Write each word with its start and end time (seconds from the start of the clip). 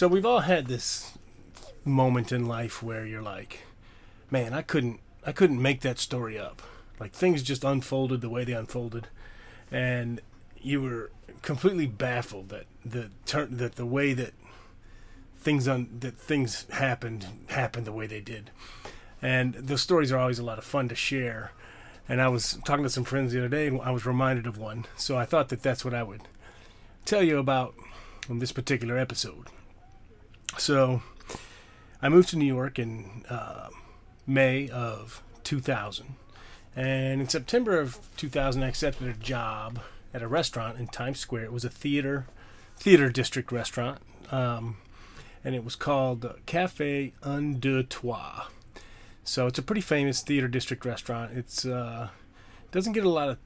So 0.00 0.08
we've 0.08 0.24
all 0.24 0.40
had 0.40 0.66
this 0.66 1.12
moment 1.84 2.32
in 2.32 2.46
life 2.46 2.82
where 2.82 3.04
you're 3.04 3.20
like, 3.20 3.64
man, 4.30 4.54
I 4.54 4.62
couldn't 4.62 4.98
I 5.26 5.32
couldn't 5.32 5.60
make 5.60 5.82
that 5.82 5.98
story 5.98 6.38
up. 6.38 6.62
Like 6.98 7.12
things 7.12 7.42
just 7.42 7.64
unfolded 7.64 8.22
the 8.22 8.30
way 8.30 8.44
they 8.44 8.54
unfolded, 8.54 9.08
and 9.70 10.22
you 10.58 10.80
were 10.80 11.10
completely 11.42 11.86
baffled 11.86 12.48
that 12.48 12.64
the 12.82 13.10
turn 13.26 13.58
that 13.58 13.74
the 13.74 13.84
way 13.84 14.14
that 14.14 14.32
things 15.36 15.68
un, 15.68 15.90
that 16.00 16.16
things 16.16 16.64
happened 16.70 17.26
happened 17.48 17.84
the 17.86 17.92
way 17.92 18.06
they 18.06 18.22
did. 18.22 18.50
And 19.20 19.52
those 19.52 19.82
stories 19.82 20.10
are 20.10 20.18
always 20.18 20.38
a 20.38 20.44
lot 20.44 20.56
of 20.56 20.64
fun 20.64 20.88
to 20.88 20.94
share. 20.94 21.52
And 22.08 22.22
I 22.22 22.28
was 22.28 22.58
talking 22.64 22.84
to 22.84 22.88
some 22.88 23.04
friends 23.04 23.34
the 23.34 23.40
other 23.40 23.48
day, 23.48 23.66
and 23.66 23.82
I 23.82 23.90
was 23.90 24.06
reminded 24.06 24.46
of 24.46 24.56
one. 24.56 24.86
So 24.96 25.18
I 25.18 25.26
thought 25.26 25.50
that 25.50 25.62
that's 25.62 25.84
what 25.84 25.92
I 25.92 26.04
would 26.04 26.22
tell 27.04 27.22
you 27.22 27.36
about 27.36 27.74
in 28.30 28.38
this 28.38 28.50
particular 28.50 28.96
episode. 28.96 29.48
So 30.58 31.02
I 32.02 32.08
moved 32.08 32.28
to 32.30 32.36
New 32.36 32.46
York 32.46 32.78
in 32.78 33.24
uh, 33.28 33.68
May 34.26 34.68
of 34.68 35.22
2000. 35.44 36.14
And 36.76 37.20
in 37.20 37.28
September 37.28 37.78
of 37.78 37.98
2000, 38.16 38.62
I 38.62 38.68
accepted 38.68 39.08
a 39.08 39.12
job 39.12 39.80
at 40.14 40.22
a 40.22 40.28
restaurant 40.28 40.78
in 40.78 40.86
Times 40.86 41.18
Square. 41.18 41.44
It 41.44 41.52
was 41.52 41.64
a 41.64 41.70
theater, 41.70 42.26
theater 42.76 43.08
district 43.08 43.52
restaurant. 43.52 44.00
Um, 44.30 44.76
and 45.44 45.54
it 45.54 45.64
was 45.64 45.76
called 45.76 46.38
Cafe 46.46 47.12
Un 47.22 47.54
Deux 47.54 47.82
Trois. 47.82 48.46
So 49.24 49.46
it's 49.46 49.58
a 49.58 49.62
pretty 49.62 49.80
famous 49.80 50.22
theater 50.22 50.48
district 50.48 50.84
restaurant. 50.84 51.32
It's 51.36 51.64
uh, 51.64 52.08
doesn't 52.72 52.92
get 52.92 53.04
a 53.04 53.10
lot 53.10 53.28
of 53.28 53.38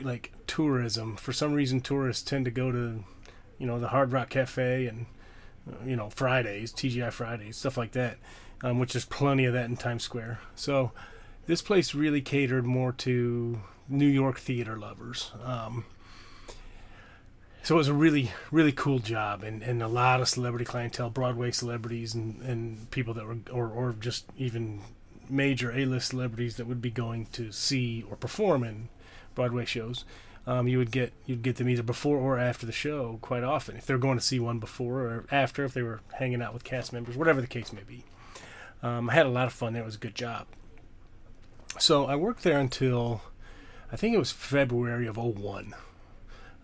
like 0.00 0.32
tourism. 0.46 1.16
For 1.16 1.32
some 1.32 1.52
reason, 1.52 1.80
tourists 1.80 2.22
tend 2.22 2.44
to 2.46 2.50
go 2.50 2.72
to, 2.72 3.04
you 3.58 3.66
know, 3.66 3.78
the 3.78 3.88
Hard 3.88 4.12
Rock 4.12 4.30
Cafe 4.30 4.86
and 4.86 5.06
you 5.84 5.96
know 5.96 6.10
Fridays, 6.10 6.72
TGI 6.72 7.12
Fridays, 7.12 7.56
stuff 7.56 7.76
like 7.76 7.92
that, 7.92 8.18
um, 8.62 8.78
which 8.78 8.92
there's 8.92 9.04
plenty 9.04 9.44
of 9.44 9.52
that 9.54 9.66
in 9.66 9.76
Times 9.76 10.02
Square. 10.02 10.40
So 10.54 10.92
this 11.46 11.62
place 11.62 11.94
really 11.94 12.20
catered 12.20 12.64
more 12.64 12.92
to 12.92 13.60
New 13.88 14.06
York 14.06 14.38
theater 14.38 14.76
lovers. 14.76 15.32
Um, 15.44 15.84
so 17.62 17.74
it 17.74 17.78
was 17.78 17.88
a 17.88 17.94
really 17.94 18.30
really 18.50 18.72
cool 18.72 18.98
job 18.98 19.42
and, 19.42 19.62
and 19.62 19.82
a 19.82 19.88
lot 19.88 20.20
of 20.20 20.28
celebrity 20.28 20.64
clientele 20.64 21.10
broadway 21.10 21.50
celebrities 21.50 22.14
and, 22.14 22.40
and 22.42 22.90
people 22.90 23.14
that 23.14 23.26
were 23.26 23.36
or, 23.52 23.68
or 23.68 23.92
just 23.92 24.26
even 24.36 24.80
major 25.28 25.70
a-list 25.70 26.08
celebrities 26.08 26.56
that 26.56 26.66
would 26.66 26.80
be 26.80 26.90
going 26.90 27.26
to 27.26 27.52
see 27.52 28.04
or 28.08 28.16
perform 28.16 28.64
in 28.64 28.88
broadway 29.34 29.64
shows 29.64 30.04
um, 30.50 30.68
you 30.68 30.78
would 30.78 30.90
get 30.90 31.12
you'd 31.26 31.42
get 31.42 31.56
them 31.56 31.68
either 31.68 31.82
before 31.82 32.18
or 32.18 32.38
after 32.38 32.66
the 32.66 32.72
show 32.72 33.18
quite 33.22 33.44
often 33.44 33.76
if 33.76 33.86
they're 33.86 33.98
going 33.98 34.18
to 34.18 34.24
see 34.24 34.40
one 34.40 34.58
before 34.58 35.00
or 35.00 35.24
after 35.30 35.64
if 35.64 35.74
they 35.74 35.82
were 35.82 36.00
hanging 36.18 36.42
out 36.42 36.52
with 36.52 36.64
cast 36.64 36.92
members 36.92 37.16
whatever 37.16 37.40
the 37.40 37.46
case 37.46 37.72
may 37.72 37.82
be 37.86 38.04
um, 38.82 39.08
i 39.08 39.14
had 39.14 39.26
a 39.26 39.30
lot 39.30 39.46
of 39.46 39.52
fun 39.52 39.72
there 39.72 39.82
it 39.82 39.86
was 39.86 39.94
a 39.96 39.98
good 39.98 40.14
job 40.14 40.46
so 41.78 42.06
i 42.06 42.16
worked 42.16 42.42
there 42.42 42.58
until 42.58 43.22
i 43.92 43.96
think 43.96 44.14
it 44.14 44.18
was 44.18 44.32
february 44.32 45.06
of 45.06 45.16
01 45.16 45.74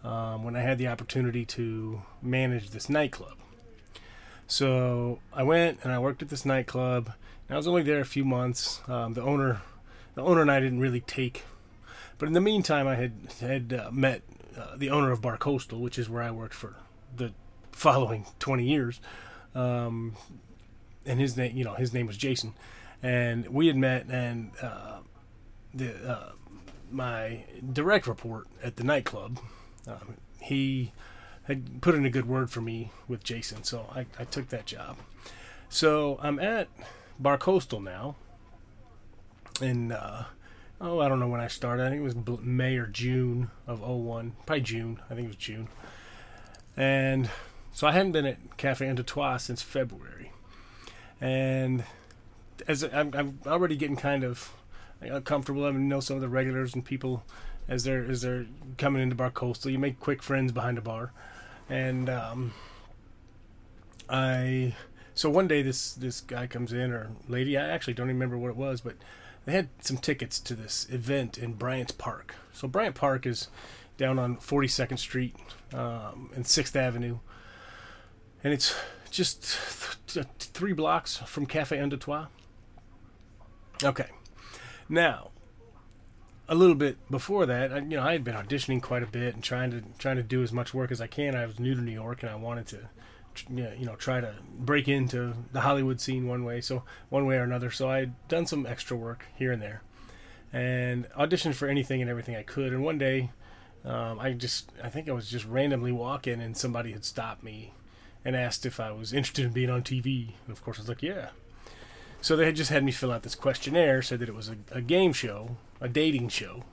um, 0.06 0.44
when 0.44 0.54
I 0.56 0.60
had 0.60 0.78
the 0.78 0.86
opportunity 0.86 1.44
to 1.46 2.02
manage 2.22 2.70
this 2.70 2.88
nightclub. 2.88 3.34
So 4.46 5.18
I 5.32 5.42
went 5.42 5.80
and 5.82 5.92
I 5.92 5.98
worked 5.98 6.22
at 6.22 6.28
this 6.28 6.44
nightclub. 6.44 7.12
I 7.50 7.56
was 7.56 7.66
only 7.66 7.82
there 7.82 8.00
a 8.00 8.06
few 8.06 8.24
months. 8.24 8.80
Um, 8.88 9.14
the 9.14 9.22
owner, 9.22 9.62
the 10.14 10.22
owner 10.22 10.42
and 10.42 10.50
I 10.50 10.60
didn't 10.60 10.80
really 10.80 11.00
take, 11.00 11.44
but 12.18 12.26
in 12.26 12.32
the 12.32 12.40
meantime, 12.40 12.86
I 12.86 12.94
had 12.96 13.12
had 13.40 13.72
uh, 13.72 13.90
met 13.92 14.22
uh, 14.56 14.76
the 14.76 14.90
owner 14.90 15.10
of 15.10 15.20
Bar 15.20 15.36
Coastal, 15.36 15.80
which 15.80 15.98
is 15.98 16.08
where 16.08 16.22
I 16.22 16.30
worked 16.30 16.54
for 16.54 16.76
the 17.14 17.32
following 17.72 18.26
20 18.38 18.64
years. 18.64 19.00
Um, 19.54 20.16
and 21.04 21.20
his 21.20 21.36
name, 21.36 21.56
you 21.56 21.64
know, 21.64 21.74
his 21.74 21.92
name 21.92 22.06
was 22.06 22.16
Jason, 22.16 22.54
and 23.02 23.48
we 23.48 23.68
had 23.68 23.76
met, 23.76 24.06
and 24.08 24.52
uh, 24.60 24.98
the 25.72 25.94
uh, 26.10 26.32
my 26.90 27.44
direct 27.72 28.06
report 28.06 28.46
at 28.62 28.76
the 28.76 28.84
nightclub 28.84 29.38
um, 29.86 30.16
he 30.40 30.92
had 31.44 31.80
put 31.80 31.94
in 31.94 32.04
a 32.04 32.10
good 32.10 32.26
word 32.26 32.50
for 32.50 32.60
me 32.60 32.90
with 33.06 33.22
Jason, 33.22 33.62
so 33.62 33.88
I, 33.94 34.06
I 34.18 34.24
took 34.24 34.48
that 34.48 34.66
job. 34.66 34.96
So 35.68 36.18
I'm 36.20 36.38
at 36.38 36.68
Bar 37.18 37.38
Coastal 37.38 37.80
now, 37.80 38.16
and 39.60 39.92
uh, 39.92 40.24
oh, 40.80 41.00
I 41.00 41.08
don't 41.08 41.20
know 41.20 41.28
when 41.28 41.40
I 41.40 41.48
started. 41.48 41.86
I 41.86 41.90
think 41.90 42.00
it 42.00 42.04
was 42.04 42.40
May 42.42 42.76
or 42.76 42.86
June 42.86 43.50
of 43.66 43.80
01. 43.80 44.36
Probably 44.44 44.60
June. 44.60 45.00
I 45.10 45.14
think 45.14 45.26
it 45.26 45.28
was 45.28 45.36
June. 45.36 45.68
And 46.76 47.30
so 47.72 47.86
I 47.86 47.92
hadn't 47.92 48.12
been 48.12 48.26
at 48.26 48.56
Cafe 48.56 48.88
Un 48.88 49.38
since 49.38 49.62
February. 49.62 50.32
And 51.20 51.84
as 52.68 52.82
I'm, 52.82 53.12
I'm 53.14 53.38
already 53.46 53.76
getting 53.76 53.96
kind 53.96 54.24
of 54.24 54.52
comfortable, 55.24 55.64
I 55.64 55.70
know 55.70 56.00
some 56.00 56.16
of 56.16 56.22
the 56.22 56.28
regulars 56.28 56.74
and 56.74 56.84
people 56.84 57.24
as 57.68 57.84
they're 57.84 58.04
as 58.04 58.22
they're 58.22 58.46
coming 58.78 59.02
into 59.02 59.14
Bar 59.14 59.30
Coastal. 59.30 59.70
You 59.70 59.78
make 59.78 60.00
quick 60.00 60.22
friends 60.22 60.52
behind 60.52 60.76
the 60.76 60.82
bar, 60.82 61.12
and 61.68 62.08
um, 62.08 62.52
I 64.08 64.74
so 65.14 65.30
one 65.30 65.48
day 65.48 65.62
this 65.62 65.94
this 65.94 66.20
guy 66.20 66.46
comes 66.46 66.72
in 66.72 66.92
or 66.92 67.10
lady 67.28 67.56
I 67.56 67.68
actually 67.68 67.94
don't 67.94 68.08
remember 68.08 68.38
what 68.38 68.50
it 68.50 68.56
was, 68.56 68.80
but 68.80 68.94
they 69.46 69.52
had 69.52 69.68
some 69.80 69.96
tickets 69.96 70.38
to 70.40 70.54
this 70.54 70.86
event 70.90 71.38
in 71.38 71.54
Bryant 71.54 71.96
Park. 71.96 72.34
So 72.52 72.68
Bryant 72.68 72.94
Park 72.94 73.24
is 73.26 73.48
down 73.96 74.18
on 74.18 74.36
42nd 74.36 74.98
Street 74.98 75.34
um, 75.72 76.30
and 76.34 76.46
Sixth 76.46 76.76
Avenue, 76.76 77.20
and 78.44 78.52
it's 78.52 78.76
just 79.10 79.56
th- 80.08 80.26
three 80.38 80.74
blocks 80.74 81.16
from 81.16 81.46
Cafe 81.46 81.88
Deux 81.88 82.26
Okay, 83.82 84.08
now 84.88 85.30
a 86.48 86.54
little 86.54 86.74
bit 86.74 86.96
before 87.10 87.46
that, 87.46 87.72
I, 87.72 87.78
you 87.78 87.96
know, 87.96 88.02
I 88.02 88.12
had 88.12 88.24
been 88.24 88.34
auditioning 88.34 88.80
quite 88.80 89.02
a 89.02 89.06
bit 89.06 89.34
and 89.34 89.42
trying 89.42 89.70
to 89.72 89.82
trying 89.98 90.16
to 90.16 90.22
do 90.22 90.42
as 90.42 90.52
much 90.52 90.72
work 90.72 90.90
as 90.90 91.00
I 91.00 91.06
can. 91.06 91.34
I 91.34 91.46
was 91.46 91.58
new 91.58 91.74
to 91.74 91.80
New 91.80 91.92
York 91.92 92.22
and 92.22 92.30
I 92.30 92.36
wanted 92.36 92.66
to, 92.68 92.88
you 93.48 93.84
know, 93.84 93.96
try 93.96 94.20
to 94.20 94.34
break 94.58 94.88
into 94.88 95.34
the 95.52 95.60
Hollywood 95.60 96.00
scene 96.00 96.26
one 96.26 96.44
way, 96.44 96.60
so 96.60 96.82
one 97.08 97.26
way 97.26 97.36
or 97.36 97.42
another. 97.42 97.70
So 97.70 97.90
I 97.90 97.98
had 97.98 98.28
done 98.28 98.46
some 98.46 98.66
extra 98.66 98.96
work 98.96 99.26
here 99.36 99.52
and 99.52 99.60
there, 99.60 99.82
and 100.52 101.08
auditioned 101.10 101.54
for 101.54 101.68
anything 101.68 102.00
and 102.00 102.10
everything 102.10 102.36
I 102.36 102.42
could. 102.42 102.72
And 102.72 102.82
one 102.82 102.98
day, 102.98 103.30
um, 103.84 104.18
I 104.18 104.32
just 104.32 104.72
I 104.82 104.88
think 104.88 105.08
I 105.08 105.12
was 105.12 105.30
just 105.30 105.44
randomly 105.44 105.92
walking 105.92 106.40
and 106.40 106.56
somebody 106.56 106.92
had 106.92 107.04
stopped 107.04 107.42
me 107.42 107.72
and 108.24 108.34
asked 108.34 108.66
if 108.66 108.80
I 108.80 108.90
was 108.90 109.12
interested 109.12 109.44
in 109.44 109.52
being 109.52 109.70
on 109.70 109.82
TV. 109.82 110.32
And 110.46 110.56
of 110.56 110.64
course, 110.64 110.78
I 110.78 110.82
was 110.82 110.88
like, 110.88 111.02
yeah. 111.02 111.30
So 112.20 112.34
they 112.34 112.46
had 112.46 112.56
just 112.56 112.70
had 112.70 112.82
me 112.82 112.90
fill 112.90 113.12
out 113.12 113.22
this 113.22 113.34
questionnaire, 113.34 114.02
said 114.02 114.18
that 114.18 114.28
it 114.28 114.34
was 114.34 114.48
a, 114.48 114.56
a 114.72 114.80
game 114.80 115.12
show 115.12 115.56
a 115.80 115.88
dating 115.88 116.28
show, 116.28 116.64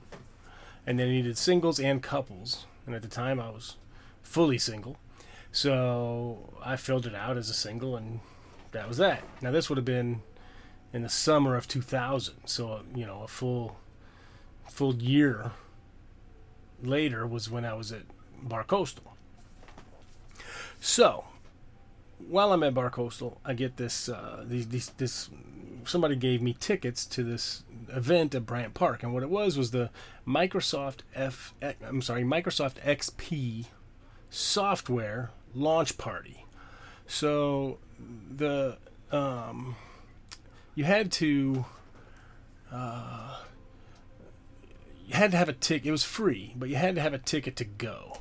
and 0.86 0.98
they 0.98 1.08
needed 1.08 1.38
singles 1.38 1.78
and 1.78 2.02
couples. 2.02 2.66
And 2.86 2.94
at 2.94 3.02
the 3.02 3.08
time, 3.08 3.40
I 3.40 3.50
was 3.50 3.76
fully 4.22 4.58
single, 4.58 4.96
so 5.54 6.52
I 6.64 6.74
filled 6.74 7.06
it 7.06 7.14
out 7.14 7.36
as 7.36 7.48
a 7.48 7.54
single, 7.54 7.96
and 7.96 8.18
that 8.72 8.88
was 8.88 8.96
that. 8.96 9.22
Now 9.40 9.52
this 9.52 9.68
would 9.68 9.78
have 9.78 9.84
been 9.84 10.22
in 10.92 11.02
the 11.02 11.08
summer 11.08 11.54
of 11.54 11.68
2000, 11.68 12.34
so 12.44 12.80
you 12.92 13.06
know 13.06 13.22
a 13.22 13.28
full 13.28 13.76
full 14.68 14.96
year 14.96 15.52
later 16.82 17.24
was 17.24 17.48
when 17.48 17.64
I 17.64 17.74
was 17.74 17.92
at 17.92 18.02
Bar 18.42 18.64
Coastal. 18.64 19.16
So 20.80 21.24
while 22.18 22.52
I'm 22.52 22.64
at 22.64 22.74
Bar 22.74 22.90
Coastal, 22.90 23.40
I 23.44 23.54
get 23.54 23.76
this 23.76 24.08
uh, 24.08 24.44
these, 24.44 24.66
these 24.66 24.88
this 24.96 25.30
somebody 25.84 26.16
gave 26.16 26.42
me 26.42 26.56
tickets 26.58 27.06
to 27.06 27.22
this 27.22 27.62
event 27.90 28.34
at 28.34 28.44
Bryant 28.44 28.74
Park, 28.74 29.04
and 29.04 29.14
what 29.14 29.22
it 29.22 29.30
was 29.30 29.56
was 29.56 29.70
the 29.70 29.90
Microsoft 30.26 31.02
F. 31.14 31.54
I'm 31.62 32.02
sorry, 32.02 32.24
Microsoft 32.24 32.82
XP 32.84 33.66
software 34.30 35.30
launch 35.54 35.98
party. 35.98 36.44
So 37.06 37.78
the 38.30 38.78
um, 39.12 39.76
you 40.74 40.84
had 40.84 41.12
to 41.12 41.64
uh, 42.72 43.40
you 45.06 45.14
had 45.14 45.30
to 45.32 45.36
have 45.36 45.48
a 45.48 45.52
ticket. 45.52 45.88
It 45.88 45.92
was 45.92 46.04
free, 46.04 46.54
but 46.56 46.68
you 46.68 46.76
had 46.76 46.94
to 46.96 47.00
have 47.00 47.14
a 47.14 47.18
ticket 47.18 47.56
to 47.56 47.64
go 47.64 48.18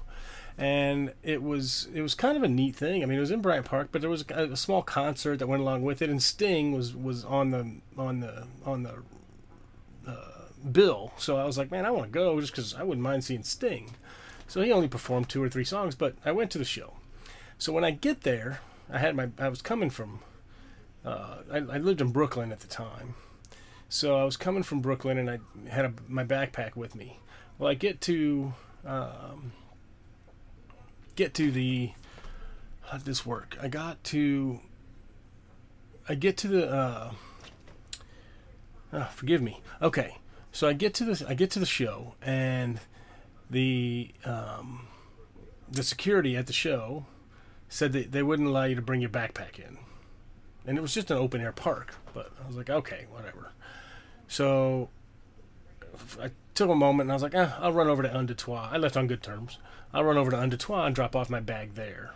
and 0.58 1.14
it 1.24 1.42
was 1.42 1.88
it 1.94 2.02
was 2.02 2.14
kind 2.14 2.38
of 2.38 2.44
a 2.44 2.48
neat 2.48 2.76
thing. 2.76 3.02
I 3.02 3.06
mean, 3.06 3.18
it 3.18 3.22
was 3.22 3.32
in 3.32 3.42
Bryant 3.42 3.66
Park, 3.66 3.90
but 3.92 4.02
there 4.02 4.10
was 4.10 4.24
a, 4.30 4.52
a, 4.52 4.56
small 4.58 4.82
concert 4.82 5.40
that 5.40 5.48
went 5.48 5.62
along 5.62 5.82
with 5.84 6.02
it, 6.02 6.10
and 6.10 6.22
Sting 6.22 6.74
was 6.74 6.96
was 6.96 7.26
on 7.26 7.52
the 7.52 7.78
on 7.98 8.20
the 8.20 8.48
on 8.66 8.84
the 8.84 9.04
uh, 10.08 10.48
bill. 10.72 11.12
So 11.18 11.38
I 11.38 11.46
was 11.46 11.58
like, 11.58 11.72
man, 11.72 11.86
I 11.86 11.92
want 11.92 12.06
to 12.06 12.12
go 12.12 12.40
just 12.40 12.54
because 12.54 12.76
I 12.76 12.84
wouldn't 12.84 13.04
mind 13.04 13.24
seeing 13.24 13.44
Sting. 13.44 13.96
So 14.48 14.62
he 14.62 14.72
only 14.72 14.88
performed 14.88 15.30
two 15.30 15.42
or 15.42 15.50
three 15.50 15.64
songs, 15.64 15.96
but 15.96 16.16
I 16.24 16.32
went 16.32 16.52
to 16.52 16.58
the 16.60 16.66
show. 16.66 16.94
So 17.58 17.72
when 17.72 17.84
I 17.84 17.92
get 17.92 18.22
there, 18.22 18.60
I 18.90 19.00
had 19.00 19.16
my 19.16 19.30
I 19.40 19.50
was 19.50 19.62
coming 19.62 19.90
from 19.90 20.20
uh, 21.06 21.38
I, 21.52 21.58
I 21.58 21.78
lived 21.78 22.02
in 22.02 22.12
Brooklyn 22.12 22.52
at 22.52 22.62
the 22.62 22.68
time, 22.68 23.16
so 23.90 24.18
I 24.18 24.24
was 24.24 24.38
coming 24.38 24.64
from 24.64 24.82
Brooklyn, 24.82 25.18
and 25.18 25.30
I 25.30 25.40
had 25.70 25.86
a, 25.86 25.94
my 26.08 26.24
backpack 26.24 26.76
with 26.76 26.96
me. 26.96 27.20
Well, 27.58 27.70
I 27.70 27.74
get 27.74 28.02
to 28.02 28.54
um, 28.86 29.52
get 31.16 31.34
to 31.36 31.52
the 31.52 31.92
how 32.86 32.98
did 32.98 33.06
this 33.06 33.26
work? 33.26 33.58
I 33.62 33.68
got 33.68 34.04
to. 34.06 34.60
I 36.08 36.16
get 36.16 36.38
to 36.38 36.48
the. 36.48 36.70
Uh, 36.70 37.12
oh, 38.94 39.10
forgive 39.14 39.42
me. 39.42 39.62
Okay, 39.82 40.18
so 40.52 40.68
I 40.68 40.74
get 40.74 40.94
to 40.96 41.06
this. 41.06 41.22
I 41.22 41.34
get 41.34 41.50
to 41.52 41.60
the 41.60 41.66
show, 41.66 42.16
and 42.22 42.80
the 43.50 44.12
um, 44.26 44.88
the 45.72 45.84
security 45.84 46.36
at 46.38 46.48
the 46.48 46.54
show 46.54 47.06
said 47.74 47.92
that 47.94 48.12
they 48.12 48.22
wouldn't 48.22 48.48
allow 48.48 48.66
you 48.66 48.76
to 48.76 48.82
bring 48.84 49.02
your 49.02 49.10
backpack 49.10 49.58
in, 49.58 49.80
and 50.68 50.78
it 50.78 50.82
was 50.82 50.94
just 50.94 51.10
an 51.10 51.18
open 51.18 51.42
air 51.42 51.52
park. 51.52 51.96
But 52.14 52.32
I 52.44 52.48
was 52.48 52.56
like, 52.56 52.70
okay, 52.70 53.08
whatever. 53.10 53.52
So 54.28 54.90
I 56.22 56.30
took 56.54 56.70
a 56.70 56.76
moment 56.76 57.08
and 57.08 57.12
I 57.12 57.16
was 57.16 57.24
like, 57.24 57.34
eh, 57.34 57.50
I'll 57.58 57.74
run 57.74 57.88
over 57.88 58.04
to 58.04 58.16
Un 58.16 58.30
I 58.48 58.78
left 58.78 58.96
on 58.96 59.08
good 59.08 59.24
terms. 59.24 59.58
I'll 59.92 60.04
run 60.04 60.18
over 60.18 60.30
to 60.30 60.38
Un 60.38 60.54
and 60.54 60.96
drop 60.96 61.16
off 61.16 61.32
my 61.32 61.40
bag 61.40 61.74
there. 61.74 62.12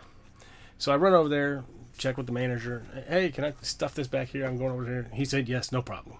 So 0.78 0.92
I 0.92 0.96
run 0.96 1.12
over 1.12 1.28
there, 1.28 1.64
check 1.96 2.16
with 2.16 2.26
the 2.26 2.32
manager. 2.32 2.86
Hey, 3.08 3.30
can 3.30 3.44
I 3.44 3.54
stuff 3.60 3.94
this 3.94 4.06
back 4.06 4.28
here? 4.28 4.46
I'm 4.46 4.58
going 4.58 4.72
over 4.72 4.84
there. 4.84 5.10
He 5.12 5.24
said, 5.24 5.48
yes, 5.48 5.72
no 5.72 5.82
problem. 5.82 6.18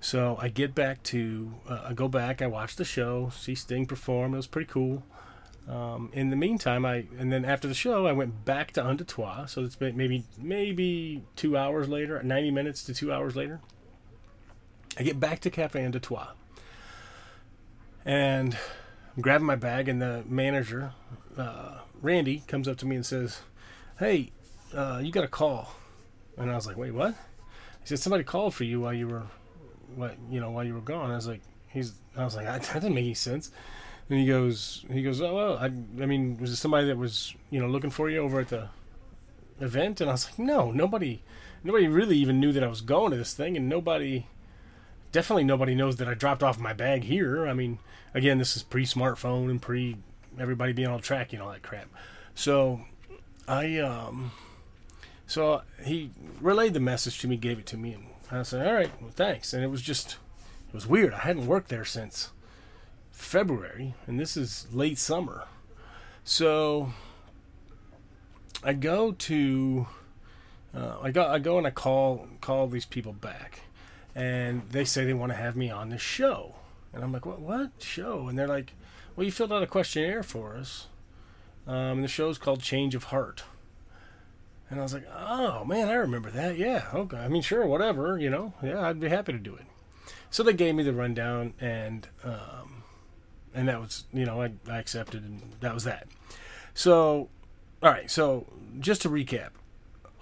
So 0.00 0.38
I 0.40 0.48
get 0.50 0.72
back 0.72 1.02
to, 1.04 1.54
uh, 1.68 1.86
I 1.86 1.94
go 1.94 2.06
back, 2.06 2.40
I 2.40 2.46
watch 2.46 2.76
the 2.76 2.84
show, 2.84 3.30
see 3.34 3.56
Sting 3.56 3.86
perform. 3.86 4.34
It 4.34 4.36
was 4.36 4.46
pretty 4.46 4.70
cool. 4.70 5.02
Um, 5.68 6.10
in 6.12 6.30
the 6.30 6.36
meantime, 6.36 6.84
I 6.84 7.06
and 7.18 7.32
then 7.32 7.44
after 7.44 7.66
the 7.66 7.74
show, 7.74 8.06
I 8.06 8.12
went 8.12 8.44
back 8.44 8.72
to 8.72 8.86
Un 8.86 9.04
So 9.48 9.64
it's 9.64 9.76
been 9.76 9.96
maybe 9.96 10.24
maybe 10.38 11.24
two 11.34 11.56
hours 11.56 11.88
later, 11.88 12.22
ninety 12.22 12.50
minutes 12.50 12.84
to 12.84 12.94
two 12.94 13.12
hours 13.12 13.34
later. 13.34 13.60
I 14.98 15.02
get 15.02 15.18
back 15.18 15.40
to 15.40 15.50
Cafe 15.50 15.84
Un 15.84 15.92
and 18.04 18.56
I'm 19.16 19.22
grabbing 19.22 19.46
my 19.46 19.56
bag, 19.56 19.88
and 19.88 20.00
the 20.00 20.22
manager, 20.26 20.92
uh, 21.36 21.80
Randy, 22.00 22.44
comes 22.46 22.68
up 22.68 22.76
to 22.78 22.86
me 22.86 22.94
and 22.94 23.04
says, 23.04 23.40
"Hey, 23.98 24.30
uh, 24.72 25.00
you 25.02 25.10
got 25.10 25.24
a 25.24 25.28
call." 25.28 25.74
And 26.38 26.50
I 26.50 26.54
was 26.54 26.66
like, 26.66 26.76
"Wait, 26.76 26.92
what?" 26.92 27.14
He 27.80 27.86
said, 27.86 27.98
"Somebody 27.98 28.22
called 28.22 28.54
for 28.54 28.64
you 28.64 28.80
while 28.80 28.94
you 28.94 29.08
were, 29.08 29.24
what 29.96 30.16
you 30.30 30.38
know, 30.38 30.50
while 30.50 30.64
you 30.64 30.74
were 30.74 30.80
gone." 30.80 31.10
I 31.10 31.16
was 31.16 31.26
like, 31.26 31.42
"He's," 31.66 31.94
I 32.16 32.24
was 32.24 32.36
like, 32.36 32.46
"That 32.46 32.70
doesn't 32.72 32.94
make 32.94 33.04
any 33.04 33.14
sense." 33.14 33.50
And 34.08 34.18
he 34.20 34.26
goes, 34.26 34.84
he 34.90 35.02
goes, 35.02 35.20
"Oh 35.20 35.34
well, 35.34 35.58
I, 35.58 35.66
I 35.66 36.06
mean, 36.06 36.38
was 36.38 36.52
it 36.52 36.56
somebody 36.56 36.86
that 36.86 36.96
was, 36.96 37.34
you 37.50 37.60
know, 37.60 37.66
looking 37.66 37.90
for 37.90 38.08
you 38.08 38.18
over 38.18 38.40
at 38.40 38.48
the 38.48 38.68
event?" 39.60 40.00
And 40.00 40.08
I 40.10 40.14
was 40.14 40.26
like, 40.26 40.38
"No, 40.38 40.70
nobody, 40.70 41.22
nobody 41.64 41.88
really 41.88 42.16
even 42.18 42.38
knew 42.38 42.52
that 42.52 42.62
I 42.62 42.68
was 42.68 42.80
going 42.80 43.10
to 43.10 43.16
this 43.16 43.34
thing, 43.34 43.56
and 43.56 43.68
nobody." 43.68 44.26
definitely 45.16 45.44
nobody 45.44 45.74
knows 45.74 45.96
that 45.96 46.08
I 46.08 46.12
dropped 46.12 46.42
off 46.42 46.58
my 46.58 46.74
bag 46.74 47.04
here. 47.04 47.46
I 47.46 47.54
mean, 47.54 47.78
again, 48.12 48.36
this 48.36 48.54
is 48.54 48.62
pre 48.62 48.84
smartphone 48.84 49.48
and 49.50 49.62
pre 49.62 49.96
everybody 50.38 50.74
being 50.74 50.88
on 50.88 51.00
track 51.00 51.32
and 51.32 51.40
all 51.40 51.50
that 51.50 51.62
crap. 51.62 51.88
So 52.34 52.82
I 53.48 53.78
um 53.78 54.32
so 55.26 55.62
he 55.82 56.10
relayed 56.40 56.74
the 56.74 56.80
message 56.80 57.18
to 57.20 57.28
me, 57.28 57.36
gave 57.36 57.58
it 57.58 57.66
to 57.66 57.78
me, 57.78 57.94
and 57.94 58.04
I 58.30 58.42
said, 58.42 58.66
"All 58.66 58.74
right, 58.74 58.90
well, 59.00 59.10
thanks." 59.10 59.54
And 59.54 59.64
it 59.64 59.68
was 59.68 59.80
just 59.80 60.18
it 60.68 60.74
was 60.74 60.86
weird. 60.86 61.14
I 61.14 61.20
hadn't 61.20 61.46
worked 61.46 61.68
there 61.68 61.86
since 61.86 62.30
February, 63.16 63.94
and 64.06 64.20
this 64.20 64.36
is 64.36 64.66
late 64.72 64.98
summer. 64.98 65.44
So 66.22 66.92
I 68.62 68.74
go 68.74 69.12
to 69.12 69.86
uh, 70.74 70.98
I 71.02 71.10
go 71.10 71.26
I 71.26 71.38
go 71.38 71.56
and 71.56 71.66
I 71.66 71.70
call 71.70 72.28
call 72.42 72.68
these 72.68 72.84
people 72.84 73.14
back, 73.14 73.60
and 74.14 74.62
they 74.70 74.84
say 74.84 75.06
they 75.06 75.14
want 75.14 75.32
to 75.32 75.36
have 75.36 75.56
me 75.56 75.70
on 75.70 75.88
the 75.88 75.98
show. 75.98 76.56
And 76.92 77.02
I'm 77.02 77.10
like, 77.10 77.24
what, 77.24 77.40
what 77.40 77.70
show? 77.78 78.28
And 78.28 78.38
they're 78.38 78.46
like, 78.46 78.74
well, 79.16 79.24
you 79.24 79.32
filled 79.32 79.52
out 79.52 79.62
a 79.62 79.66
questionnaire 79.66 80.22
for 80.22 80.54
us. 80.54 80.86
Um, 81.66 81.74
and 81.74 82.04
the 82.04 82.08
show's 82.08 82.38
called 82.38 82.60
Change 82.60 82.94
of 82.94 83.04
Heart. 83.04 83.44
And 84.70 84.78
I 84.78 84.82
was 84.82 84.94
like, 84.94 85.06
oh, 85.14 85.64
man, 85.64 85.88
I 85.88 85.94
remember 85.94 86.30
that. 86.30 86.56
Yeah, 86.56 86.86
okay. 86.94 87.18
I 87.18 87.28
mean, 87.28 87.42
sure, 87.42 87.66
whatever, 87.66 88.18
you 88.18 88.30
know. 88.30 88.54
Yeah, 88.62 88.80
I'd 88.80 89.00
be 89.00 89.08
happy 89.08 89.32
to 89.32 89.38
do 89.38 89.54
it. 89.54 89.64
So 90.30 90.42
they 90.42 90.52
gave 90.52 90.74
me 90.74 90.82
the 90.82 90.92
rundown, 90.92 91.54
and 91.60 92.08
um, 92.24 92.75
and 93.56 93.68
that 93.68 93.80
was, 93.80 94.04
you 94.12 94.24
know, 94.24 94.42
I, 94.42 94.52
I 94.68 94.78
accepted, 94.78 95.24
and 95.24 95.42
that 95.60 95.74
was 95.74 95.82
that. 95.84 96.06
So, 96.74 97.28
all 97.82 97.90
right, 97.90 98.10
so 98.10 98.46
just 98.78 99.02
to 99.02 99.08
recap, 99.08 99.50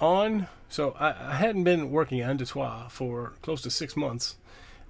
on 0.01 0.49
so 0.69 0.97
I, 0.99 1.11
I 1.11 1.35
hadn't 1.35 1.65
been 1.65 1.91
working 1.91 2.21
at 2.21 2.31
Un 2.31 2.89
for 2.89 3.33
close 3.43 3.63
to 3.63 3.71
six 3.71 3.97
months, 3.97 4.37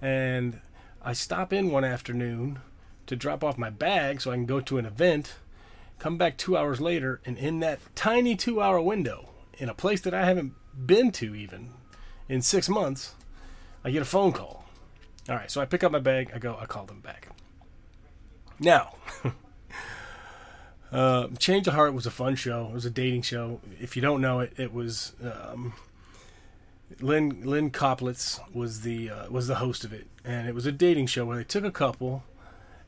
and 0.00 0.60
I 1.02 1.12
stop 1.12 1.52
in 1.52 1.70
one 1.70 1.84
afternoon 1.84 2.60
to 3.06 3.16
drop 3.16 3.44
off 3.44 3.58
my 3.58 3.70
bag 3.70 4.22
so 4.22 4.30
I 4.30 4.36
can 4.36 4.46
go 4.46 4.60
to 4.60 4.78
an 4.78 4.86
event, 4.86 5.34
come 5.98 6.16
back 6.16 6.38
two 6.38 6.56
hours 6.56 6.80
later, 6.80 7.20
and 7.26 7.36
in 7.36 7.60
that 7.60 7.80
tiny 7.94 8.34
two 8.34 8.62
hour 8.62 8.80
window, 8.80 9.28
in 9.58 9.68
a 9.68 9.74
place 9.74 10.00
that 10.00 10.14
I 10.14 10.24
haven't 10.24 10.54
been 10.86 11.12
to 11.12 11.34
even 11.34 11.72
in 12.28 12.40
six 12.40 12.68
months, 12.68 13.14
I 13.84 13.90
get 13.90 14.02
a 14.02 14.06
phone 14.06 14.32
call. 14.32 14.64
All 15.28 15.36
right, 15.36 15.50
so 15.50 15.60
I 15.60 15.66
pick 15.66 15.84
up 15.84 15.92
my 15.92 15.98
bag, 15.98 16.30
I 16.34 16.38
go, 16.38 16.56
I 16.58 16.66
call 16.66 16.86
them 16.86 17.00
back. 17.00 17.28
Now, 18.58 18.94
Uh, 20.94 21.26
Change 21.40 21.66
of 21.66 21.74
Heart 21.74 21.92
was 21.92 22.06
a 22.06 22.10
fun 22.10 22.36
show. 22.36 22.68
It 22.68 22.72
was 22.72 22.86
a 22.86 22.90
dating 22.90 23.22
show. 23.22 23.60
If 23.80 23.96
you 23.96 24.02
don't 24.02 24.20
know 24.20 24.38
it, 24.38 24.52
it 24.56 24.72
was 24.72 25.12
um, 25.24 25.74
Lynn 27.00 27.40
Lynn 27.42 27.70
Koplitz 27.70 28.38
was 28.54 28.82
the 28.82 29.10
uh, 29.10 29.28
was 29.28 29.48
the 29.48 29.56
host 29.56 29.84
of 29.84 29.92
it, 29.92 30.06
and 30.24 30.46
it 30.46 30.54
was 30.54 30.66
a 30.66 30.72
dating 30.72 31.08
show 31.08 31.24
where 31.24 31.36
they 31.36 31.42
took 31.42 31.64
a 31.64 31.72
couple, 31.72 32.22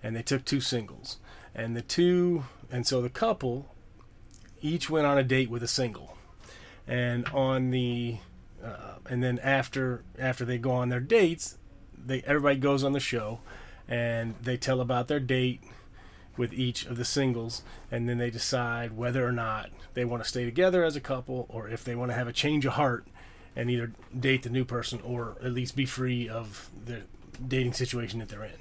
and 0.05 0.15
they 0.15 0.23
took 0.23 0.45
two 0.45 0.61
singles, 0.61 1.17
and 1.53 1.77
the 1.77 1.83
two 1.83 2.45
and 2.71 2.87
so 2.87 3.03
the 3.03 3.11
couple 3.11 3.75
each 4.63 4.89
went 4.89 5.05
on 5.05 5.19
a 5.19 5.25
date 5.25 5.51
with 5.51 5.65
a 5.65 5.69
single, 5.69 6.17
and 6.87 7.27
on 7.31 7.73
the 7.73 8.19
uh, 8.65 8.99
and 9.11 9.21
then 9.21 9.41
after 9.41 10.05
after 10.17 10.45
they 10.45 10.59
go 10.59 10.71
on 10.71 10.91
their 10.91 11.01
dates, 11.01 11.59
they 11.99 12.23
everybody 12.23 12.55
goes 12.55 12.85
on 12.85 12.93
the 12.93 13.01
show, 13.01 13.41
and 13.88 14.35
they 14.43 14.56
tell 14.56 14.81
about 14.81 15.09
their 15.09 15.21
date 15.21 15.62
with 16.37 16.53
each 16.53 16.85
of 16.85 16.97
the 16.97 17.05
singles, 17.05 17.62
and 17.91 18.09
then 18.09 18.19
they 18.19 18.31
decide 18.31 18.97
whether 18.97 19.27
or 19.27 19.33
not 19.33 19.71
they 19.94 20.05
want 20.05 20.23
to 20.23 20.29
stay 20.29 20.44
together 20.44 20.85
as 20.85 20.97
a 20.97 21.00
couple 21.00 21.47
or 21.49 21.69
if 21.69 21.83
they 21.83 21.94
want 21.94 22.11
to 22.11 22.17
have 22.17 22.29
a 22.29 22.33
change 22.33 22.67
of 22.67 22.75
heart 22.75 23.06
and 23.55 23.71
either 23.71 23.93
date 24.19 24.43
the 24.43 24.50
new 24.50 24.65
person 24.65 25.00
or 25.03 25.37
at 25.43 25.53
least 25.53 25.75
be 25.75 25.87
free 25.87 26.29
of 26.29 26.71
the 26.85 27.03
dating 27.49 27.73
situation 27.73 28.19
that 28.19 28.29
they're 28.29 28.44
in. 28.44 28.59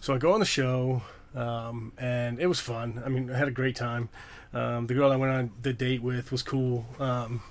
So 0.00 0.14
I 0.14 0.18
go 0.18 0.32
on 0.32 0.40
the 0.40 0.46
show, 0.46 1.02
um, 1.34 1.92
and 1.98 2.38
it 2.40 2.46
was 2.46 2.60
fun. 2.60 3.02
I 3.04 3.08
mean, 3.08 3.30
I 3.30 3.36
had 3.36 3.48
a 3.48 3.50
great 3.50 3.76
time. 3.76 4.08
Um, 4.54 4.86
the 4.86 4.94
girl 4.94 5.12
I 5.12 5.16
went 5.16 5.32
on 5.32 5.50
the 5.60 5.72
date 5.72 6.02
with 6.02 6.30
was 6.32 6.42
cool. 6.42 6.86
Um, 6.98 7.42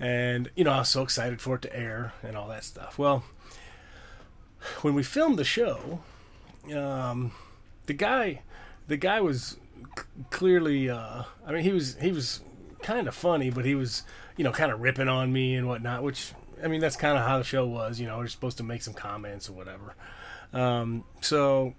and, 0.00 0.50
you 0.54 0.64
know, 0.64 0.70
I 0.70 0.78
was 0.78 0.88
so 0.88 1.02
excited 1.02 1.40
for 1.40 1.56
it 1.56 1.62
to 1.62 1.76
air 1.76 2.12
and 2.22 2.36
all 2.36 2.48
that 2.48 2.64
stuff. 2.64 2.98
Well, 2.98 3.24
when 4.82 4.94
we 4.94 5.02
filmed 5.02 5.38
the 5.38 5.44
show, 5.44 6.00
um, 6.74 7.32
the 7.86 7.94
guy, 7.94 8.42
the 8.86 8.96
guy 8.96 9.20
was 9.20 9.56
clearly. 10.30 10.90
Uh, 10.90 11.24
I 11.46 11.52
mean, 11.52 11.62
he 11.62 11.72
was 11.72 11.96
he 11.96 12.12
was 12.12 12.40
kind 12.82 13.08
of 13.08 13.14
funny, 13.14 13.50
but 13.50 13.64
he 13.64 13.74
was 13.74 14.02
you 14.36 14.44
know 14.44 14.52
kind 14.52 14.72
of 14.72 14.80
ripping 14.80 15.08
on 15.08 15.32
me 15.32 15.54
and 15.54 15.66
whatnot. 15.66 16.02
Which 16.02 16.32
I 16.62 16.68
mean, 16.68 16.80
that's 16.80 16.96
kind 16.96 17.18
of 17.18 17.26
how 17.26 17.38
the 17.38 17.44
show 17.44 17.66
was. 17.66 18.00
You 18.00 18.06
know, 18.06 18.18
we're 18.18 18.26
supposed 18.28 18.58
to 18.58 18.64
make 18.64 18.82
some 18.82 18.94
comments 18.94 19.48
or 19.48 19.52
whatever. 19.52 19.94
Um, 20.52 21.04
so 21.20 21.74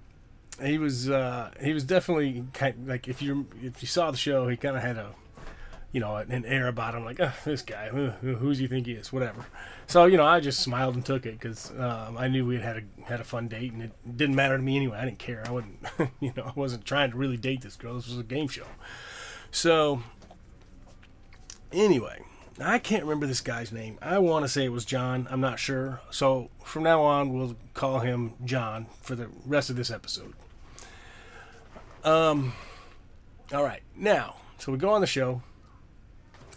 he 0.64 0.78
was 0.78 1.10
uh, 1.10 1.52
he 1.62 1.74
was 1.74 1.84
definitely 1.84 2.46
kind 2.54 2.76
of, 2.76 2.88
like 2.88 3.08
if 3.08 3.22
you 3.22 3.48
if 3.62 3.82
you 3.82 3.88
saw 3.88 4.12
the 4.12 4.18
show, 4.18 4.48
he 4.48 4.58
kind 4.58 4.76
of 4.76 4.84
had 4.84 4.98
a 4.98 5.14
you 5.92 6.00
know, 6.00 6.18
an 6.18 6.46
air 6.46 6.68
about 6.68 6.94
him, 6.94 7.04
like, 7.04 7.20
oh, 7.20 7.34
this 7.46 7.64
guy, 7.64 7.90
who, 7.90 8.12
do 8.22 8.62
you 8.62 8.68
think 8.68 8.86
he 8.86 8.94
is? 8.94 9.12
Whatever. 9.12 9.46
So, 9.88 10.06
you 10.06 10.18
know, 10.18 10.26
I 10.26 10.40
just 10.40 10.60
smiled 10.60 10.96
and 10.96 11.04
took 11.04 11.26
it 11.26 11.40
because 11.40 11.72
um, 11.80 12.16
I 12.18 12.28
knew 12.28 12.46
we 12.46 12.56
had 12.56 12.64
had 12.64 12.78
a, 12.78 13.06
had 13.06 13.20
a 13.20 13.24
fun 13.24 13.48
date 13.48 13.74
and 13.74 13.82
it 13.82 13.92
didn't 14.18 14.36
matter 14.36 14.56
to 14.56 14.62
me 14.62 14.76
anyway. 14.76 14.98
I 14.98 15.06
didn't 15.06 15.20
care. 15.20 15.44
I 15.48 15.52
wasn't, 15.52 15.80
you 16.20 16.32
know, 16.38 16.44
I 16.44 16.52
wasn't 16.56 16.86
trying 16.86 17.12
to 17.12 17.18
really 17.18 17.38
date 17.38 17.62
this 17.62 17.76
girl. 17.76 17.96
This 17.96 18.08
was 18.08 18.20
a 18.20 18.24
game 18.24 18.48
show. 18.48 18.68
So, 19.50 20.04
anyway, 21.74 22.22
I 22.62 22.78
can't 22.78 23.04
remember 23.04 23.26
this 23.26 23.42
guy's 23.42 23.72
name. 23.72 23.98
I 24.00 24.20
want 24.20 24.46
to 24.46 24.50
say 24.50 24.66
it 24.66 24.72
was 24.72 24.86
John. 24.86 25.28
I'm 25.32 25.42
not 25.42 25.58
sure. 25.58 26.02
So, 26.12 26.52
from 26.64 26.84
now 26.84 27.02
on, 27.02 27.34
we'll 27.34 27.56
call 27.74 28.00
him 28.00 28.34
John 28.46 28.86
for 29.02 29.16
the 29.16 29.30
rest 29.44 29.72
of 29.72 29.76
this 29.76 29.90
episode. 29.90 30.34
Um, 32.04 32.54
all 33.52 33.64
right. 33.64 33.82
Now, 33.96 34.36
so 34.60 34.72
we 34.72 34.78
go 34.78 34.90
on 34.90 35.02
the 35.02 35.08
show 35.08 35.42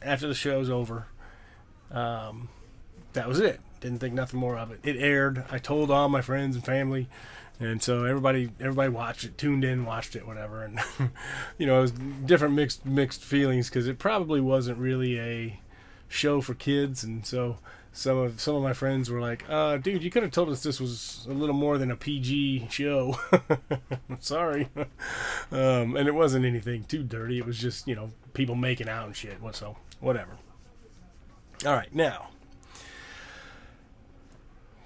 after 0.05 0.29
the 0.29 0.35
show's 0.35 0.71
over, 0.71 1.07
um, 1.91 2.49
that 3.13 3.29
was 3.29 3.41
it. 3.41 3.61
Didn't 3.81 3.99
think 3.99 4.15
nothing 4.15 4.39
more 4.39 4.59
of 4.59 4.71
it. 4.71 4.81
It 4.83 4.97
aired. 4.97 5.45
I 5.51 5.59
told 5.59 5.91
all 5.91 6.09
my 6.09 6.23
friends 6.23 6.55
and 6.55 6.65
family, 6.65 7.09
and 7.59 7.83
so 7.83 8.05
everybody 8.05 8.51
everybody 8.61 8.91
watched 8.91 9.25
it, 9.25 9.37
tuned 9.37 9.65
in, 9.65 9.85
watched 9.85 10.15
it, 10.15 10.27
whatever. 10.27 10.63
And 10.63 10.81
you 11.59 11.67
know, 11.67 11.79
it 11.79 11.83
was 11.83 11.93
different 11.93 12.55
mixed 12.55 12.87
mixed 12.87 13.25
feelings 13.25 13.69
because 13.69 13.89
it 13.89 13.99
probably 13.99 14.41
wasn't 14.41 14.79
really 14.79 15.19
a 15.19 15.61
show 16.09 16.41
for 16.41 16.55
kids, 16.55 17.03
and 17.03 17.27
so 17.27 17.59
some 17.93 18.17
of 18.17 18.41
some 18.41 18.55
of 18.55 18.63
my 18.63 18.73
friends 18.73 19.11
were 19.11 19.21
like, 19.21 19.45
uh, 19.49 19.77
"Dude, 19.77 20.03
you 20.03 20.11
could 20.11 20.23
have 20.23 20.33
told 20.33 20.49
us 20.49 20.63
this 20.63 20.81
was 20.81 21.27
a 21.29 21.33
little 21.33 21.55
more 21.55 21.79
than 21.79 21.91
a 21.91 21.97
PG 21.97 22.69
show." 22.71 23.17
Sorry, 24.21 24.69
um, 25.53 25.97
and 25.97 26.09
it 26.09 26.15
wasn't 26.15 26.45
anything 26.45 26.85
too 26.85 27.03
dirty. 27.03 27.39
It 27.39 27.47
was 27.47 27.59
just 27.59 27.87
you 27.87 27.95
know 27.95 28.11
people 28.33 28.55
making 28.55 28.89
out 28.89 29.07
and 29.07 29.17
shit. 29.17 29.41
What 29.43 29.57
so 29.57 29.77
whatever. 30.03 30.37
All 31.65 31.73
right, 31.73 31.95
now 31.95 32.29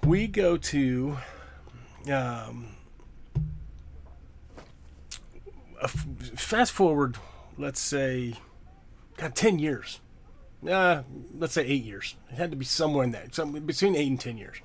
we 0.05 0.27
go 0.27 0.55
to 0.55 1.17
um, 2.09 2.69
fast 5.87 6.71
forward. 6.71 7.17
Let's 7.57 7.81
say, 7.81 8.35
got 9.17 9.35
ten 9.35 9.59
years 9.59 9.99
uh, 10.65 11.03
let's 11.37 11.53
say 11.53 11.65
eight 11.65 11.83
years. 11.83 12.15
It 12.31 12.35
had 12.35 12.51
to 12.51 12.57
be 12.57 12.65
somewhere 12.65 13.03
in 13.03 13.11
that, 13.11 13.35
some 13.35 13.51
between 13.51 13.95
eight 13.95 14.07
and 14.07 14.19
ten 14.19 14.37
years. 14.37 14.57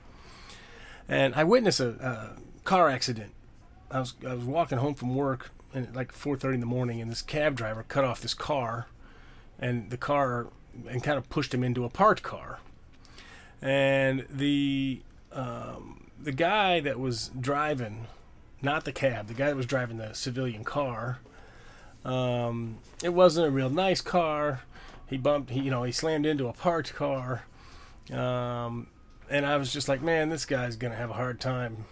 And 1.08 1.34
I 1.34 1.44
witnessed 1.44 1.80
a, 1.80 1.90
a 1.90 2.36
car 2.64 2.88
accident. 2.88 3.32
I 3.90 4.00
was 4.00 4.14
I 4.26 4.34
was 4.34 4.44
walking 4.44 4.78
home 4.78 4.94
from 4.94 5.14
work 5.14 5.50
and 5.74 5.94
like 5.94 6.12
4:30 6.12 6.54
in 6.54 6.60
the 6.60 6.66
morning, 6.66 7.00
and 7.00 7.10
this 7.10 7.22
cab 7.22 7.56
driver 7.56 7.84
cut 7.86 8.04
off 8.04 8.20
this 8.20 8.34
car, 8.34 8.86
and 9.62 9.88
the 9.88 9.96
car 9.96 10.48
and 10.86 11.02
kind 11.02 11.16
of 11.16 11.30
pushed 11.30 11.54
him 11.54 11.64
into 11.64 11.86
a 11.86 11.88
parked 11.88 12.22
car. 12.22 12.60
And 13.62 14.26
the 14.28 15.00
um, 15.32 16.10
the 16.20 16.32
guy 16.32 16.80
that 16.80 17.00
was 17.00 17.30
driving, 17.40 18.08
not 18.60 18.84
the 18.84 18.92
cab, 18.92 19.28
the 19.28 19.34
guy 19.34 19.46
that 19.46 19.56
was 19.56 19.64
driving 19.66 19.96
the 19.96 20.12
civilian 20.12 20.64
car. 20.64 21.20
Um, 22.04 22.78
it 23.02 23.14
wasn't 23.14 23.46
a 23.46 23.50
real 23.50 23.70
nice 23.70 24.00
car 24.02 24.62
he 25.12 25.18
bumped, 25.18 25.50
he, 25.50 25.60
you 25.60 25.70
know, 25.70 25.82
he 25.82 25.92
slammed 25.92 26.24
into 26.24 26.48
a 26.48 26.54
parked 26.54 26.94
car. 26.94 27.44
Um, 28.10 28.86
and 29.28 29.44
I 29.44 29.58
was 29.58 29.70
just 29.70 29.86
like, 29.86 30.00
man, 30.00 30.30
this 30.30 30.46
guy's 30.46 30.74
to 30.74 30.88
have 30.88 31.10
a 31.10 31.12
hard 31.12 31.38
time 31.38 31.84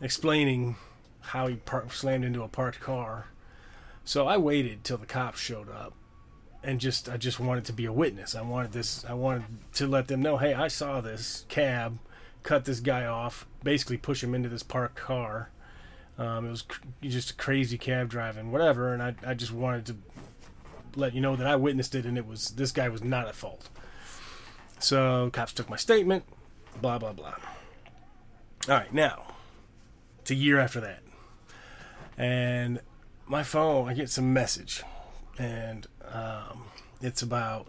explaining 0.00 0.76
how 1.20 1.48
he 1.48 1.56
par- 1.56 1.84
slammed 1.90 2.24
into 2.24 2.42
a 2.42 2.48
parked 2.48 2.80
car. 2.80 3.26
So 4.06 4.26
I 4.26 4.38
waited 4.38 4.84
till 4.84 4.96
the 4.96 5.04
cops 5.04 5.38
showed 5.38 5.68
up 5.68 5.92
and 6.64 6.80
just 6.80 7.08
I 7.08 7.16
just 7.16 7.38
wanted 7.38 7.64
to 7.66 7.72
be 7.72 7.84
a 7.84 7.92
witness. 7.92 8.34
I 8.34 8.42
wanted 8.42 8.72
this 8.72 9.04
I 9.04 9.14
wanted 9.14 9.44
to 9.74 9.86
let 9.86 10.08
them 10.08 10.22
know, 10.22 10.38
"Hey, 10.38 10.54
I 10.54 10.68
saw 10.68 11.00
this 11.00 11.44
cab 11.48 11.98
cut 12.42 12.64
this 12.64 12.80
guy 12.80 13.04
off, 13.04 13.46
basically 13.62 13.96
push 13.96 14.22
him 14.22 14.34
into 14.34 14.48
this 14.48 14.62
parked 14.62 14.96
car." 14.96 15.50
Um, 16.16 16.46
it 16.46 16.50
was 16.50 16.62
cr- 16.62 16.80
just 17.02 17.32
a 17.32 17.34
crazy 17.34 17.76
cab 17.76 18.08
driving, 18.08 18.52
whatever, 18.52 18.92
and 18.92 19.02
I, 19.02 19.14
I 19.26 19.34
just 19.34 19.52
wanted 19.52 19.86
to 19.86 19.96
let 20.96 21.12
you 21.12 21.20
know 21.20 21.34
that 21.34 21.46
I 21.46 21.56
witnessed 21.56 21.94
it 21.94 22.06
and 22.06 22.16
it 22.16 22.26
was 22.26 22.50
this 22.50 22.70
guy 22.70 22.88
was 22.88 23.02
not 23.02 23.26
at 23.26 23.34
fault. 23.34 23.68
So 24.78 25.30
cops 25.32 25.52
took 25.52 25.68
my 25.68 25.76
statement, 25.76 26.24
blah 26.80 26.98
blah 26.98 27.12
blah. 27.12 27.34
All 28.68 28.74
right, 28.74 28.92
now 28.92 29.34
it's 30.20 30.30
a 30.30 30.34
year 30.34 30.58
after 30.58 30.80
that, 30.80 31.02
and 32.16 32.80
my 33.26 33.42
phone 33.42 33.88
I 33.88 33.94
get 33.94 34.08
some 34.08 34.32
message, 34.32 34.82
and 35.38 35.86
um, 36.12 36.64
it's 37.00 37.22
about 37.22 37.66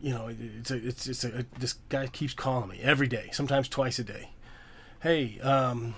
you 0.00 0.14
know 0.14 0.28
it's 0.28 0.70
a, 0.70 0.76
it's 0.76 1.06
it's 1.06 1.24
a, 1.24 1.44
this 1.58 1.74
guy 1.88 2.06
keeps 2.06 2.34
calling 2.34 2.68
me 2.68 2.78
every 2.82 3.08
day, 3.08 3.28
sometimes 3.32 3.68
twice 3.68 3.98
a 3.98 4.04
day. 4.04 4.30
Hey, 5.00 5.38
um, 5.40 5.94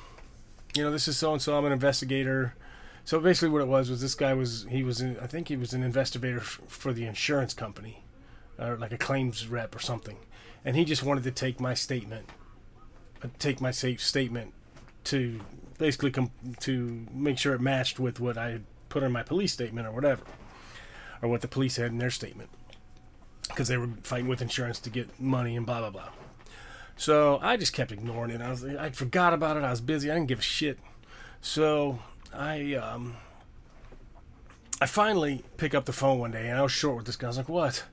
you 0.75 0.83
know 0.83 0.91
this 0.91 1.09
is 1.09 1.17
so 1.17 1.33
and 1.33 1.43
so. 1.43 1.57
I'm 1.57 1.65
an 1.65 1.73
investigator. 1.73 2.55
So 3.05 3.19
basically, 3.19 3.49
what 3.49 3.63
it 3.63 3.69
was 3.69 3.91
was 3.91 4.01
this 4.01 4.15
guy 4.15 4.35
was 4.35 4.67
he 4.69 4.83
was 4.83 5.01
in, 5.01 5.19
I 5.21 5.27
think 5.27 5.49
he 5.49 5.57
was 5.57 5.73
an 5.73 5.83
investigator 5.83 6.39
f- 6.39 6.61
for 6.69 6.93
the 6.93 7.07
insurance 7.07 7.55
company, 7.55 8.05
or 8.59 8.77
like 8.77 8.93
a 8.93 8.99
claims 8.99 9.49
rep 9.49 9.75
or 9.75 9.81
something, 9.81 10.19
and 10.65 10.77
he 10.77 10.85
just 10.85 11.03
wanted 11.03 11.25
to 11.25 11.31
take 11.31 11.61
my 11.61 11.75
statement, 11.75 12.27
uh, 13.23 13.29
take 13.39 13.61
my 13.61 13.71
safe 13.71 14.03
statement, 14.03 14.53
to 15.05 15.41
basically 15.79 16.11
com- 16.11 16.31
to 16.61 17.07
make 17.13 17.39
sure 17.39 17.55
it 17.55 17.61
matched 17.61 17.99
with 17.99 18.21
what 18.21 18.37
I 18.37 18.61
put 18.91 19.03
in 19.03 19.13
my 19.13 19.23
police 19.23 19.53
statement 19.53 19.87
or 19.87 19.93
whatever, 19.93 20.23
or 21.23 21.29
what 21.29 21.41
the 21.41 21.49
police 21.49 21.77
had 21.77 21.91
in 21.91 21.99
their 21.99 22.11
statement, 22.11 22.51
because 23.49 23.69
they 23.69 23.77
were 23.77 23.89
fighting 24.03 24.29
with 24.29 24.43
insurance 24.43 24.79
to 24.81 24.91
get 24.91 25.21
money 25.21 25.57
and 25.57 25.67
blah 25.67 25.81
blah 25.81 25.91
blah. 25.91 26.09
So 26.97 27.39
I 27.43 27.57
just 27.57 27.73
kept 27.73 27.93
ignoring 27.93 28.31
it. 28.31 28.41
I 28.41 28.51
was 28.51 28.65
I 28.65 28.91
forgot 28.91 29.33
about 29.33 29.57
it. 29.57 29.65
I 29.65 29.71
was 29.71 29.81
busy. 29.81 30.11
I 30.11 30.15
didn't 30.15 30.29
give 30.29 30.41
a 30.41 30.43
shit. 30.43 30.79
So 31.41 31.99
I 32.33 32.75
um, 32.75 33.17
I 34.81 34.87
finally 34.87 35.43
pick 35.57 35.75
up 35.75 35.85
the 35.85 35.93
phone 35.93 36.19
one 36.19 36.31
day, 36.31 36.49
and 36.49 36.59
I 36.59 36.63
was 36.63 36.73
short 36.73 36.97
with 36.99 37.07
this 37.07 37.17
guy. 37.17 37.27
I 37.27 37.31
was 37.31 37.37
like, 37.39 37.49
"What?" 37.49 37.85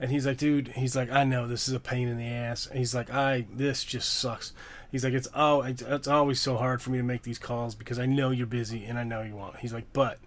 And 0.00 0.10
he's 0.10 0.26
like, 0.26 0.36
"Dude," 0.36 0.68
he's 0.68 0.94
like, 0.94 1.10
"I 1.10 1.24
know 1.24 1.46
this 1.46 1.68
is 1.68 1.74
a 1.74 1.80
pain 1.80 2.08
in 2.08 2.16
the 2.16 2.26
ass." 2.26 2.66
And 2.66 2.78
he's 2.78 2.94
like, 2.94 3.12
"I 3.12 3.46
this 3.52 3.84
just 3.84 4.14
sucks." 4.14 4.52
He's 4.90 5.04
like, 5.04 5.14
"It's 5.14 5.28
oh, 5.34 5.62
it's 5.62 6.08
always 6.08 6.40
so 6.40 6.56
hard 6.56 6.80
for 6.80 6.90
me 6.90 6.98
to 6.98 7.04
make 7.04 7.22
these 7.22 7.38
calls 7.38 7.74
because 7.74 7.98
I 7.98 8.06
know 8.06 8.30
you're 8.30 8.46
busy 8.46 8.84
and 8.84 8.98
I 8.98 9.04
know 9.04 9.22
you 9.22 9.36
want." 9.36 9.56
He's 9.56 9.72
like, 9.72 9.92
"But 9.92 10.18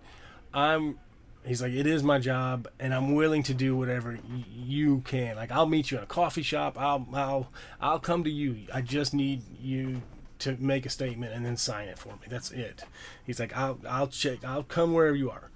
I'm." 0.54 1.00
He's 1.46 1.62
like, 1.62 1.74
it 1.74 1.88
is 1.88 2.04
my 2.04 2.20
job, 2.20 2.68
and 2.80 2.94
I'm 2.94 3.16
willing 3.16 3.42
to 3.44 3.54
do 3.54 3.76
whatever 3.76 4.20
y- 4.32 4.46
you 4.54 5.02
can. 5.02 5.36
Like, 5.36 5.52
I'll 5.52 5.66
meet 5.66 5.90
you 5.90 5.98
in 5.98 6.04
a 6.04 6.08
coffee 6.08 6.44
shop. 6.44 6.80
I'll, 6.80 7.08
I'll, 7.14 7.50
I'll 7.80 8.00
come 8.00 8.24
to 8.24 8.30
you. 8.30 8.68
I 8.72 8.82
just 8.82 9.14
need 9.14 9.42
you 9.60 10.04
to 10.42 10.58
make 10.60 10.86
a 10.86 10.90
statement 10.90 11.34
and 11.34 11.46
then 11.46 11.56
sign 11.56 11.88
it 11.88 11.98
for 11.98 12.10
me. 12.10 12.28
That's 12.28 12.52
it. 12.52 12.84
He's 13.24 13.40
like, 13.40 13.56
I'll 13.56 13.80
I'll 13.88 14.08
check. 14.08 14.44
I'll 14.44 14.64
come 14.64 14.94
wherever 14.94 15.16
you 15.16 15.30
are. 15.30 15.50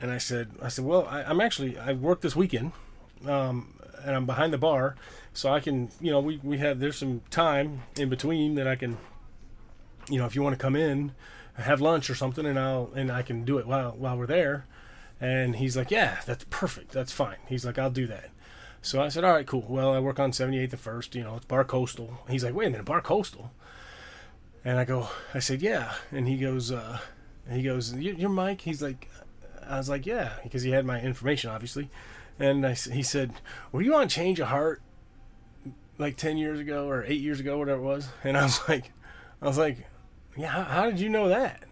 And 0.00 0.10
I 0.10 0.18
said, 0.18 0.50
I 0.62 0.68
said, 0.68 0.84
well, 0.84 1.06
I, 1.08 1.22
am 1.22 1.40
actually 1.40 1.78
I 1.78 1.92
work 1.92 2.20
this 2.20 2.36
weekend, 2.36 2.72
um, 3.26 3.74
and 4.04 4.14
I'm 4.14 4.26
behind 4.26 4.52
the 4.52 4.58
bar, 4.58 4.96
so 5.32 5.52
I 5.52 5.60
can, 5.60 5.90
you 6.00 6.10
know, 6.10 6.20
we 6.20 6.40
we 6.42 6.58
have 6.58 6.80
there's 6.80 6.96
some 6.96 7.22
time 7.30 7.82
in 7.96 8.08
between 8.08 8.54
that 8.56 8.66
I 8.66 8.76
can, 8.76 8.96
you 10.08 10.18
know, 10.18 10.26
if 10.26 10.34
you 10.34 10.42
want 10.42 10.54
to 10.54 10.62
come 10.62 10.76
in, 10.76 11.12
have 11.58 11.80
lunch 11.80 12.08
or 12.08 12.14
something, 12.14 12.46
and 12.46 12.58
I'll 12.58 12.90
and 12.94 13.10
I 13.10 13.22
can 13.22 13.44
do 13.44 13.58
it 13.58 13.66
while 13.66 13.92
while 13.92 14.16
we're 14.16 14.26
there. 14.26 14.66
And 15.20 15.56
he's 15.56 15.76
like, 15.76 15.90
yeah, 15.90 16.20
that's 16.26 16.44
perfect. 16.48 16.92
That's 16.92 17.12
fine. 17.12 17.38
He's 17.48 17.66
like, 17.66 17.78
I'll 17.78 17.90
do 17.90 18.06
that. 18.06 18.30
So 18.82 19.02
I 19.02 19.08
said, 19.08 19.24
all 19.24 19.32
right, 19.32 19.46
cool. 19.46 19.66
Well, 19.68 19.92
I 19.92 19.98
work 19.98 20.20
on 20.20 20.30
78th 20.30 20.72
and 20.72 20.80
First. 20.80 21.14
You 21.16 21.24
know, 21.24 21.36
it's 21.36 21.44
Bar 21.44 21.64
Coastal. 21.64 22.18
He's 22.28 22.44
like, 22.44 22.54
wait 22.54 22.68
a 22.68 22.70
minute, 22.70 22.86
Bar 22.86 23.00
Coastal. 23.00 23.50
And 24.64 24.78
I 24.78 24.84
go, 24.84 25.08
I 25.34 25.40
said, 25.40 25.60
yeah. 25.60 25.94
And 26.12 26.28
he 26.28 26.36
goes, 26.36 26.70
uh, 26.70 27.00
he 27.50 27.62
goes, 27.62 27.94
you're 27.94 28.28
Mike. 28.28 28.60
He's 28.60 28.82
like, 28.82 29.08
I 29.68 29.78
was 29.78 29.88
like, 29.88 30.06
yeah, 30.06 30.34
because 30.42 30.62
he 30.62 30.70
had 30.70 30.86
my 30.86 31.00
information, 31.00 31.50
obviously. 31.50 31.90
And 32.38 32.64
I, 32.64 32.74
he 32.74 33.02
said, 33.02 33.32
were 33.72 33.82
you 33.82 33.94
on 33.94 34.08
Change 34.08 34.38
of 34.40 34.48
Heart 34.48 34.80
like 35.98 36.16
10 36.16 36.38
years 36.38 36.60
ago 36.60 36.88
or 36.88 37.04
eight 37.04 37.20
years 37.20 37.40
ago, 37.40 37.58
whatever 37.58 37.80
it 37.80 37.84
was? 37.84 38.08
And 38.22 38.36
I 38.36 38.44
was 38.44 38.60
like, 38.68 38.92
I 39.42 39.46
was 39.46 39.58
like, 39.58 39.78
yeah, 40.38 40.48
how, 40.48 40.62
how 40.62 40.86
did 40.86 41.00
you 41.00 41.08
know 41.08 41.28
that? 41.28 41.64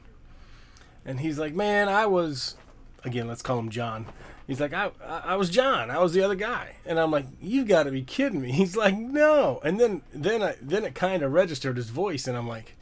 And 1.04 1.20
he's 1.20 1.38
like, 1.38 1.54
man, 1.54 1.88
I 1.88 2.06
was, 2.06 2.56
again, 3.04 3.28
let's 3.28 3.42
call 3.42 3.60
him 3.60 3.70
John. 3.70 4.06
He's 4.46 4.60
like, 4.60 4.72
I, 4.72 4.90
I 5.04 5.36
was 5.36 5.50
John. 5.50 5.90
I 5.90 5.98
was 5.98 6.12
the 6.12 6.22
other 6.22 6.34
guy. 6.34 6.76
And 6.84 6.98
I'm 6.98 7.10
like, 7.10 7.26
you've 7.40 7.68
got 7.68 7.84
to 7.84 7.90
be 7.90 8.02
kidding 8.02 8.40
me. 8.40 8.52
He's 8.52 8.76
like, 8.76 8.96
no. 8.96 9.60
And 9.64 9.78
then, 9.80 10.02
then 10.12 10.42
I, 10.42 10.56
then 10.60 10.84
it 10.84 10.94
kind 10.94 11.22
of 11.22 11.32
registered 11.32 11.76
his 11.76 11.90
voice, 11.90 12.26
and 12.26 12.36
I'm 12.36 12.48
like, 12.48 12.76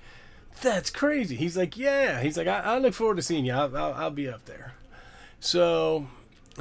that's 0.60 0.90
crazy. 0.90 1.36
He's 1.36 1.56
like, 1.56 1.76
yeah. 1.76 2.20
He's 2.20 2.36
like, 2.36 2.46
I, 2.46 2.60
I 2.60 2.78
look 2.78 2.94
forward 2.94 3.16
to 3.16 3.22
seeing 3.22 3.44
you. 3.44 3.52
I'll, 3.52 3.76
I'll, 3.76 3.94
I'll, 3.94 4.10
be 4.10 4.28
up 4.28 4.44
there. 4.46 4.74
So 5.40 6.06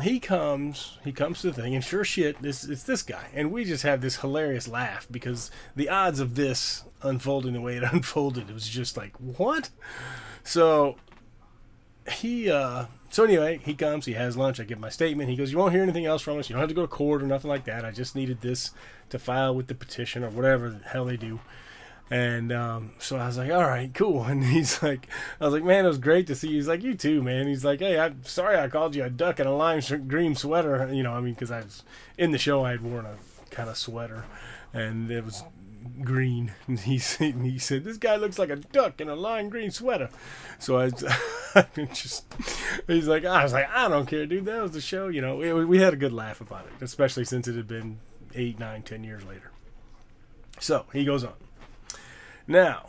he 0.01 0.19
comes, 0.19 0.97
he 1.03 1.11
comes 1.11 1.41
to 1.41 1.51
the 1.51 1.61
thing, 1.61 1.75
and 1.75 1.83
sure 1.83 2.03
shit, 2.03 2.41
this 2.41 2.63
it's 2.63 2.83
this 2.83 3.03
guy, 3.03 3.27
and 3.33 3.51
we 3.51 3.63
just 3.63 3.83
have 3.83 4.01
this 4.01 4.17
hilarious 4.17 4.67
laugh 4.67 5.07
because 5.11 5.51
the 5.75 5.89
odds 5.89 6.19
of 6.19 6.35
this 6.35 6.83
unfolding 7.03 7.53
the 7.53 7.61
way 7.61 7.77
it 7.77 7.83
unfolded, 7.91 8.49
it 8.49 8.53
was 8.53 8.67
just 8.67 8.97
like, 8.97 9.15
what? 9.17 9.69
So 10.43 10.95
he 12.11 12.51
uh 12.51 12.85
so 13.09 13.23
anyway 13.23 13.57
he 13.63 13.73
comes 13.73 14.05
he 14.05 14.11
has 14.11 14.35
lunch 14.35 14.59
i 14.59 14.63
give 14.63 14.79
my 14.79 14.89
statement. 14.89 15.29
He 15.29 15.35
goes 15.35 15.51
you 15.51 15.57
won't 15.57 15.73
hear 15.73 15.83
anything 15.83 16.05
else 16.05 16.21
from 16.21 16.37
us. 16.37 16.49
You 16.49 16.53
don't 16.53 16.61
have 16.61 16.69
to 16.69 16.75
go 16.75 16.81
to 16.81 16.87
court 16.87 17.21
or 17.21 17.27
nothing 17.27 17.49
like 17.49 17.65
that. 17.65 17.85
I 17.85 17.91
just 17.91 18.15
needed 18.15 18.41
this 18.41 18.71
to 19.09 19.19
file 19.19 19.55
with 19.55 19.67
the 19.67 19.75
petition 19.75 20.23
or 20.23 20.29
whatever 20.29 20.69
the 20.69 20.79
hell 20.79 21.05
they 21.05 21.17
do 21.17 21.39
and 22.13 22.51
um, 22.51 22.91
so 22.99 23.17
I 23.17 23.25
was 23.25 23.39
like, 23.39 23.51
all 23.51 23.63
right, 23.63 23.91
cool. 23.91 24.23
And 24.33 24.45
he's 24.45 24.83
like, 24.83 25.07
I 25.41 25.45
was 25.45 25.53
like, 25.55 25.63
man, 25.63 25.83
it 25.83 25.87
was 25.87 25.97
great 25.97 26.27
to 26.27 26.35
see 26.35 26.49
you. 26.49 26.57
He's 26.57 26.67
like, 26.67 26.83
you 26.83 26.93
too, 26.93 27.23
man. 27.23 27.47
He's 27.47 27.65
like, 27.65 27.79
hey, 27.79 27.97
I'm 27.97 28.23
sorry 28.23 28.55
I 28.55 28.67
called 28.67 28.95
you 28.95 29.03
a 29.03 29.09
duck 29.09 29.39
in 29.39 29.47
a 29.47 29.55
lime 29.55 29.81
green 30.07 30.35
sweater. 30.35 30.93
You 30.93 31.01
know, 31.01 31.13
I 31.13 31.21
mean, 31.21 31.33
because 31.33 31.49
I 31.49 31.61
was 31.61 31.83
in 32.15 32.29
the 32.29 32.37
show, 32.37 32.63
I 32.63 32.69
had 32.71 32.81
worn 32.81 33.07
a 33.07 33.15
kind 33.49 33.67
of 33.67 33.77
sweater, 33.77 34.25
and 34.73 35.09
it 35.09 35.25
was 35.25 35.43
green. 36.03 36.51
And 36.67 36.79
he 36.79 36.99
said, 36.99 37.33
he 37.33 37.57
said, 37.57 37.83
this 37.83 37.97
guy 37.97 38.15
looks 38.17 38.37
like 38.37 38.51
a 38.51 38.57
duck 38.57 39.01
in 39.01 39.09
a 39.09 39.15
lime 39.15 39.49
green 39.49 39.71
sweater. 39.71 40.09
So 40.59 40.77
I, 40.77 40.91
I 41.55 41.65
just, 41.93 42.31
he's 42.85 43.07
like, 43.07 43.25
I 43.25 43.41
was 43.41 43.53
like, 43.53 43.69
I 43.69 43.87
don't 43.89 44.05
care, 44.05 44.27
dude. 44.27 44.45
That 44.45 44.61
was 44.61 44.73
the 44.73 44.81
show. 44.81 45.07
You 45.07 45.21
know, 45.21 45.37
we, 45.37 45.65
we 45.65 45.79
had 45.79 45.93
a 45.93 45.97
good 45.97 46.13
laugh 46.13 46.41
about 46.41 46.67
it, 46.67 46.83
especially 46.83 47.25
since 47.25 47.47
it 47.47 47.55
had 47.55 47.67
been 47.67 48.01
eight, 48.35 48.59
nine, 48.59 48.83
ten 48.83 49.03
years 49.03 49.23
later. 49.23 49.49
So 50.59 50.85
he 50.93 51.05
goes 51.05 51.23
on. 51.23 51.33
Now, 52.47 52.87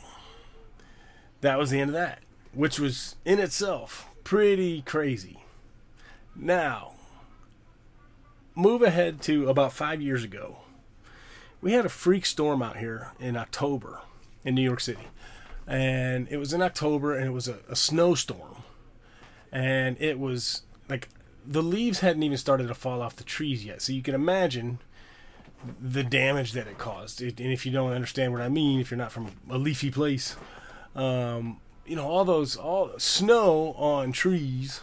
that 1.40 1.58
was 1.58 1.70
the 1.70 1.80
end 1.80 1.90
of 1.90 1.94
that, 1.94 2.20
which 2.52 2.78
was 2.80 3.16
in 3.24 3.38
itself 3.38 4.08
pretty 4.24 4.82
crazy. 4.82 5.40
Now, 6.34 6.92
move 8.54 8.82
ahead 8.82 9.20
to 9.22 9.48
about 9.48 9.72
five 9.72 10.00
years 10.00 10.24
ago. 10.24 10.58
we 11.60 11.72
had 11.72 11.86
a 11.86 11.90
freak 11.90 12.26
storm 12.26 12.62
out 12.62 12.76
here 12.76 13.12
in 13.18 13.36
October 13.36 14.00
in 14.44 14.54
New 14.54 14.62
York 14.62 14.80
City, 14.80 15.08
and 15.66 16.28
it 16.30 16.36
was 16.36 16.52
in 16.52 16.60
October, 16.60 17.16
and 17.16 17.26
it 17.26 17.30
was 17.30 17.48
a, 17.48 17.58
a 17.70 17.76
snowstorm, 17.76 18.62
and 19.50 19.96
it 19.98 20.18
was 20.18 20.62
like 20.88 21.08
the 21.46 21.62
leaves 21.62 22.00
hadn't 22.00 22.22
even 22.22 22.36
started 22.36 22.68
to 22.68 22.74
fall 22.74 23.00
off 23.00 23.16
the 23.16 23.24
trees 23.24 23.64
yet, 23.64 23.80
so 23.80 23.92
you 23.92 24.02
can 24.02 24.14
imagine 24.14 24.78
the 25.80 26.04
damage 26.04 26.52
that 26.52 26.66
it 26.66 26.78
caused. 26.78 27.22
It, 27.22 27.40
and 27.40 27.52
if 27.52 27.64
you 27.66 27.72
don't 27.72 27.92
understand 27.92 28.32
what 28.32 28.42
I 28.42 28.48
mean, 28.48 28.80
if 28.80 28.90
you're 28.90 28.98
not 28.98 29.12
from 29.12 29.32
a 29.50 29.58
leafy 29.58 29.90
place, 29.90 30.36
um, 30.94 31.60
you 31.86 31.96
know 31.96 32.06
all 32.06 32.24
those 32.24 32.56
all 32.56 32.92
snow 32.98 33.74
on 33.76 34.12
trees 34.12 34.80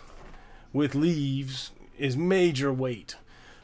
with 0.74 0.96
leaves 0.96 1.72
is 1.98 2.16
major 2.18 2.72
weight. 2.72 3.16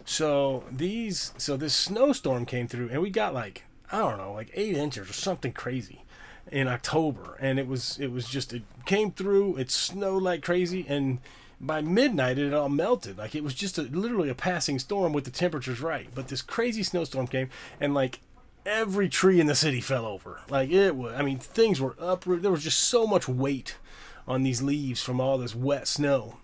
So 0.06 0.64
these, 0.72 1.34
so 1.38 1.58
this 1.58 1.74
snowstorm 1.74 2.46
came 2.46 2.68
through, 2.68 2.90
and 2.90 3.02
we 3.02 3.10
got 3.10 3.34
like 3.34 3.66
I 3.92 4.00
don't 4.00 4.18
know, 4.18 4.34
like 4.34 4.52
eight 4.54 4.76
inches 4.76 5.10
or 5.10 5.14
something 5.14 5.54
crazy 5.54 6.04
in 6.52 6.68
October, 6.68 7.38
and 7.40 7.60
it 7.60 7.68
was 7.68 7.98
it 8.00 8.12
was 8.12 8.28
just 8.28 8.54
it 8.54 8.64
came 8.86 9.12
through. 9.12 9.58
It 9.58 9.72
snowed 9.72 10.24
like 10.24 10.44
crazy, 10.44 10.86
and 10.88 11.20
by 11.60 11.82
midnight 11.82 12.38
it 12.38 12.54
all 12.54 12.70
melted. 12.70 13.18
Like 13.18 13.36
it 13.36 13.44
was 13.44 13.54
just 13.54 13.78
a, 13.78 13.84
literally 13.84 14.30
a 14.30 14.36
passing 14.36 14.80
storm 14.80 15.14
with 15.14 15.26
the 15.26 15.32
temperatures 15.32 15.82
right. 15.82 16.10
But 16.14 16.28
this 16.28 16.42
crazy 16.42 16.84
snowstorm 16.84 17.28
came, 17.28 17.50
and 17.80 17.94
like 17.94 18.20
every 18.66 19.10
tree 19.10 19.40
in 19.40 19.48
the 19.48 19.56
city 19.56 19.82
fell 19.82 20.06
over. 20.06 20.42
Like 20.50 20.70
it 20.70 20.96
was, 20.96 21.14
I 21.14 21.22
mean, 21.22 21.40
things 21.40 21.82
were 21.82 21.96
uprooted. 22.00 22.44
There 22.44 22.52
was 22.52 22.64
just 22.64 22.80
so 22.80 23.08
much 23.08 23.28
weight 23.28 23.78
on 24.28 24.44
these 24.44 24.62
leaves 24.62 25.02
from 25.02 25.22
all 25.22 25.38
this 25.38 25.56
wet 25.56 25.88
snow 25.88 26.38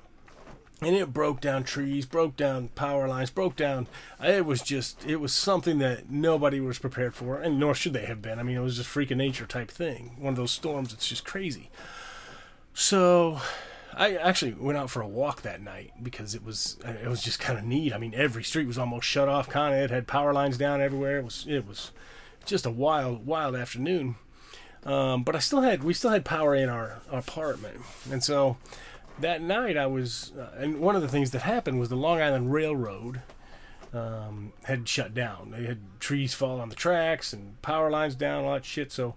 and 0.85 0.95
it 0.95 1.13
broke 1.13 1.41
down 1.41 1.63
trees, 1.63 2.05
broke 2.05 2.35
down 2.35 2.69
power 2.69 3.07
lines, 3.07 3.29
broke 3.29 3.55
down. 3.55 3.87
Uh, 4.21 4.27
it 4.27 4.45
was 4.45 4.61
just, 4.61 5.05
it 5.05 5.17
was 5.17 5.33
something 5.33 5.79
that 5.79 6.09
nobody 6.09 6.59
was 6.59 6.79
prepared 6.79 7.13
for, 7.13 7.39
and 7.39 7.59
nor 7.59 7.73
should 7.73 7.93
they 7.93 8.05
have 8.05 8.21
been. 8.21 8.39
I 8.39 8.43
mean, 8.43 8.57
it 8.57 8.61
was 8.61 8.77
just 8.77 8.89
freak 8.89 9.11
of 9.11 9.17
nature 9.17 9.45
type 9.45 9.71
thing. 9.71 10.15
One 10.17 10.33
of 10.33 10.37
those 10.37 10.51
storms. 10.51 10.93
It's 10.93 11.07
just 11.07 11.25
crazy. 11.25 11.69
So, 12.73 13.39
I 13.95 14.15
actually 14.15 14.53
went 14.53 14.77
out 14.77 14.89
for 14.89 15.01
a 15.01 15.07
walk 15.07 15.41
that 15.43 15.61
night 15.61 15.91
because 16.01 16.35
it 16.35 16.43
was, 16.43 16.77
it 16.83 17.07
was 17.07 17.21
just 17.21 17.39
kind 17.39 17.57
of 17.57 17.65
neat. 17.65 17.93
I 17.93 17.97
mean, 17.97 18.13
every 18.15 18.43
street 18.43 18.67
was 18.67 18.77
almost 18.77 19.07
shut 19.07 19.27
off. 19.29 19.49
Kind 19.49 19.75
of, 19.75 19.81
it 19.81 19.89
had 19.89 20.07
power 20.07 20.33
lines 20.33 20.57
down 20.57 20.81
everywhere. 20.81 21.19
It 21.19 21.23
was, 21.23 21.45
it 21.47 21.67
was 21.67 21.91
just 22.45 22.65
a 22.65 22.71
wild, 22.71 23.25
wild 23.25 23.55
afternoon. 23.55 24.15
Um, 24.85 25.23
but 25.23 25.35
I 25.35 25.39
still 25.39 25.61
had, 25.61 25.83
we 25.83 25.93
still 25.93 26.11
had 26.11 26.25
power 26.25 26.53
in 26.53 26.67
our, 26.67 27.01
our 27.09 27.19
apartment, 27.19 27.77
and 28.11 28.21
so 28.21 28.57
that 29.19 29.41
night 29.41 29.77
I 29.77 29.85
was, 29.85 30.33
uh, 30.37 30.49
and 30.57 30.79
one 30.79 30.97
of 30.97 31.01
the 31.01 31.07
things 31.07 31.31
that 31.31 31.43
happened 31.43 31.79
was 31.79 31.87
the 31.87 31.95
Long 31.95 32.21
Island 32.21 32.51
Railroad 32.51 33.21
um, 33.93 34.51
had 34.63 34.89
shut 34.89 35.13
down. 35.13 35.51
They 35.51 35.65
had 35.65 35.79
trees 36.01 36.33
fall 36.33 36.59
on 36.59 36.67
the 36.67 36.75
tracks 36.75 37.31
and 37.31 37.61
power 37.61 37.89
lines 37.89 38.15
down, 38.15 38.43
all 38.43 38.55
that 38.55 38.65
shit. 38.65 38.91
So 38.91 39.15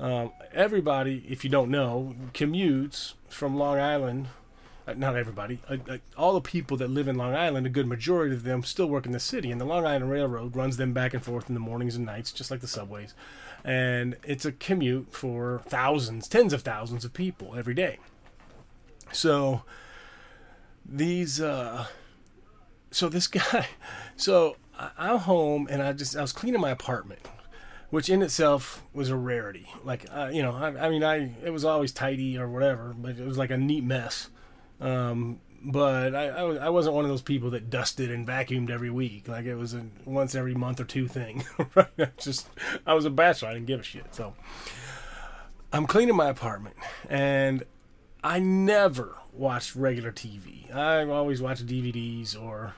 um, 0.00 0.32
everybody, 0.52 1.24
if 1.28 1.44
you 1.44 1.50
don't 1.50 1.70
know, 1.70 2.14
commutes 2.32 3.14
from 3.28 3.56
Long 3.56 3.78
Island. 3.78 4.28
Uh, 4.86 4.92
not 4.92 5.16
everybody, 5.16 5.60
uh, 5.66 5.78
uh, 5.88 5.96
all 6.14 6.34
the 6.34 6.42
people 6.42 6.76
that 6.76 6.90
live 6.90 7.08
in 7.08 7.16
Long 7.16 7.34
Island, 7.34 7.66
a 7.66 7.70
good 7.70 7.86
majority 7.86 8.34
of 8.34 8.42
them 8.42 8.62
still 8.62 8.84
work 8.84 9.06
in 9.06 9.12
the 9.12 9.20
city, 9.20 9.50
and 9.50 9.58
the 9.58 9.64
Long 9.64 9.86
Island 9.86 10.10
Railroad 10.10 10.54
runs 10.54 10.76
them 10.76 10.92
back 10.92 11.14
and 11.14 11.24
forth 11.24 11.48
in 11.48 11.54
the 11.54 11.60
mornings 11.60 11.96
and 11.96 12.04
nights, 12.04 12.30
just 12.32 12.50
like 12.50 12.60
the 12.60 12.68
subways. 12.68 13.14
And 13.64 14.18
it's 14.24 14.44
a 14.44 14.52
commute 14.52 15.10
for 15.10 15.62
thousands, 15.64 16.28
tens 16.28 16.52
of 16.52 16.60
thousands 16.60 17.02
of 17.02 17.14
people 17.14 17.54
every 17.56 17.72
day. 17.72 17.98
So 19.10 19.62
these 20.86 21.40
uh 21.40 21.86
so 22.90 23.08
this 23.08 23.26
guy 23.28 23.66
so 24.16 24.56
I'm 24.98 25.18
home 25.18 25.66
and 25.70 25.82
I 25.82 25.92
just 25.92 26.16
I 26.16 26.20
was 26.20 26.32
cleaning 26.32 26.60
my 26.60 26.70
apartment 26.70 27.20
which 27.90 28.08
in 28.08 28.22
itself 28.22 28.82
was 28.92 29.10
a 29.10 29.16
rarity. 29.16 29.68
Like 29.84 30.06
uh, 30.10 30.30
you 30.32 30.42
know 30.42 30.52
I, 30.52 30.86
I, 30.86 30.88
mean 30.88 31.04
I 31.04 31.34
it 31.44 31.50
was 31.50 31.64
always 31.64 31.92
tidy 31.92 32.38
or 32.38 32.48
whatever 32.48 32.94
but 32.96 33.18
it 33.18 33.26
was 33.26 33.38
like 33.38 33.50
a 33.50 33.56
neat 33.56 33.84
mess. 33.84 34.30
Um, 34.80 35.40
but 35.66 36.14
I, 36.14 36.28
I, 36.28 36.54
I 36.66 36.68
wasn't 36.68 36.94
one 36.94 37.04
of 37.04 37.10
those 37.10 37.22
people 37.22 37.50
that 37.50 37.70
dusted 37.70 38.10
and 38.10 38.26
vacuumed 38.26 38.70
every 38.70 38.90
week. 38.90 39.28
Like 39.28 39.46
it 39.46 39.54
was 39.54 39.72
a 39.74 39.86
once 40.04 40.34
every 40.34 40.54
month 40.54 40.80
or 40.80 40.84
two 40.84 41.08
thing. 41.08 41.44
Right? 41.74 41.88
I 41.98 42.10
just 42.18 42.48
I 42.86 42.94
was 42.94 43.04
a 43.04 43.10
bachelor. 43.10 43.48
I 43.48 43.54
didn't 43.54 43.66
give 43.66 43.80
a 43.80 43.84
shit. 43.84 44.14
So 44.14 44.34
I'm 45.72 45.86
cleaning 45.86 46.14
my 46.14 46.28
apartment 46.28 46.76
and 47.08 47.64
I 48.22 48.38
never 48.38 49.16
watched 49.32 49.74
regular 49.74 50.12
TV. 50.12 50.72
I 50.74 51.04
always 51.04 51.42
watched 51.42 51.66
DVDs 51.66 52.40
or 52.40 52.74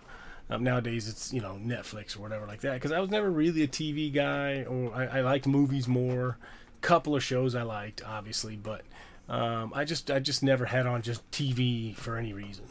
um, 0.49 0.63
nowadays 0.63 1.09
it's 1.09 1.33
you 1.33 1.41
know 1.41 1.59
Netflix 1.63 2.17
or 2.17 2.23
whatever 2.23 2.47
like 2.47 2.61
that 2.61 2.75
because 2.75 2.93
I 2.93 3.01
was 3.01 3.11
never 3.11 3.31
really 3.31 3.63
a 3.63 3.69
TV 3.69 4.13
guy 4.13 4.65
or 4.65 4.95
I, 4.95 5.19
I 5.19 5.21
liked 5.23 5.47
movies 5.47 5.89
more. 5.89 6.39
Couple 6.81 7.17
of 7.17 7.25
shows 7.25 7.55
I 7.55 7.63
liked 7.63 8.03
obviously, 8.07 8.55
but 8.57 8.83
um, 9.29 9.73
I 9.75 9.85
just 9.85 10.11
I 10.11 10.21
just 10.21 10.43
never 10.43 10.67
had 10.67 10.87
on 10.87 11.03
just 11.03 11.29
TV 11.31 11.97
for 11.97 12.17
any 12.17 12.33
reason. 12.33 12.67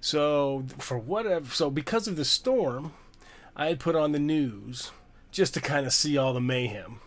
So 0.00 0.64
for 0.78 0.98
whatever, 0.98 1.50
so 1.50 1.70
because 1.70 2.06
of 2.06 2.16
the 2.16 2.24
storm, 2.24 2.92
I 3.56 3.66
had 3.66 3.80
put 3.80 3.96
on 3.96 4.12
the 4.12 4.20
news 4.20 4.92
just 5.32 5.54
to 5.54 5.60
kind 5.60 5.86
of 5.86 5.92
see 5.92 6.16
all 6.16 6.32
the 6.32 6.40
mayhem, 6.40 7.00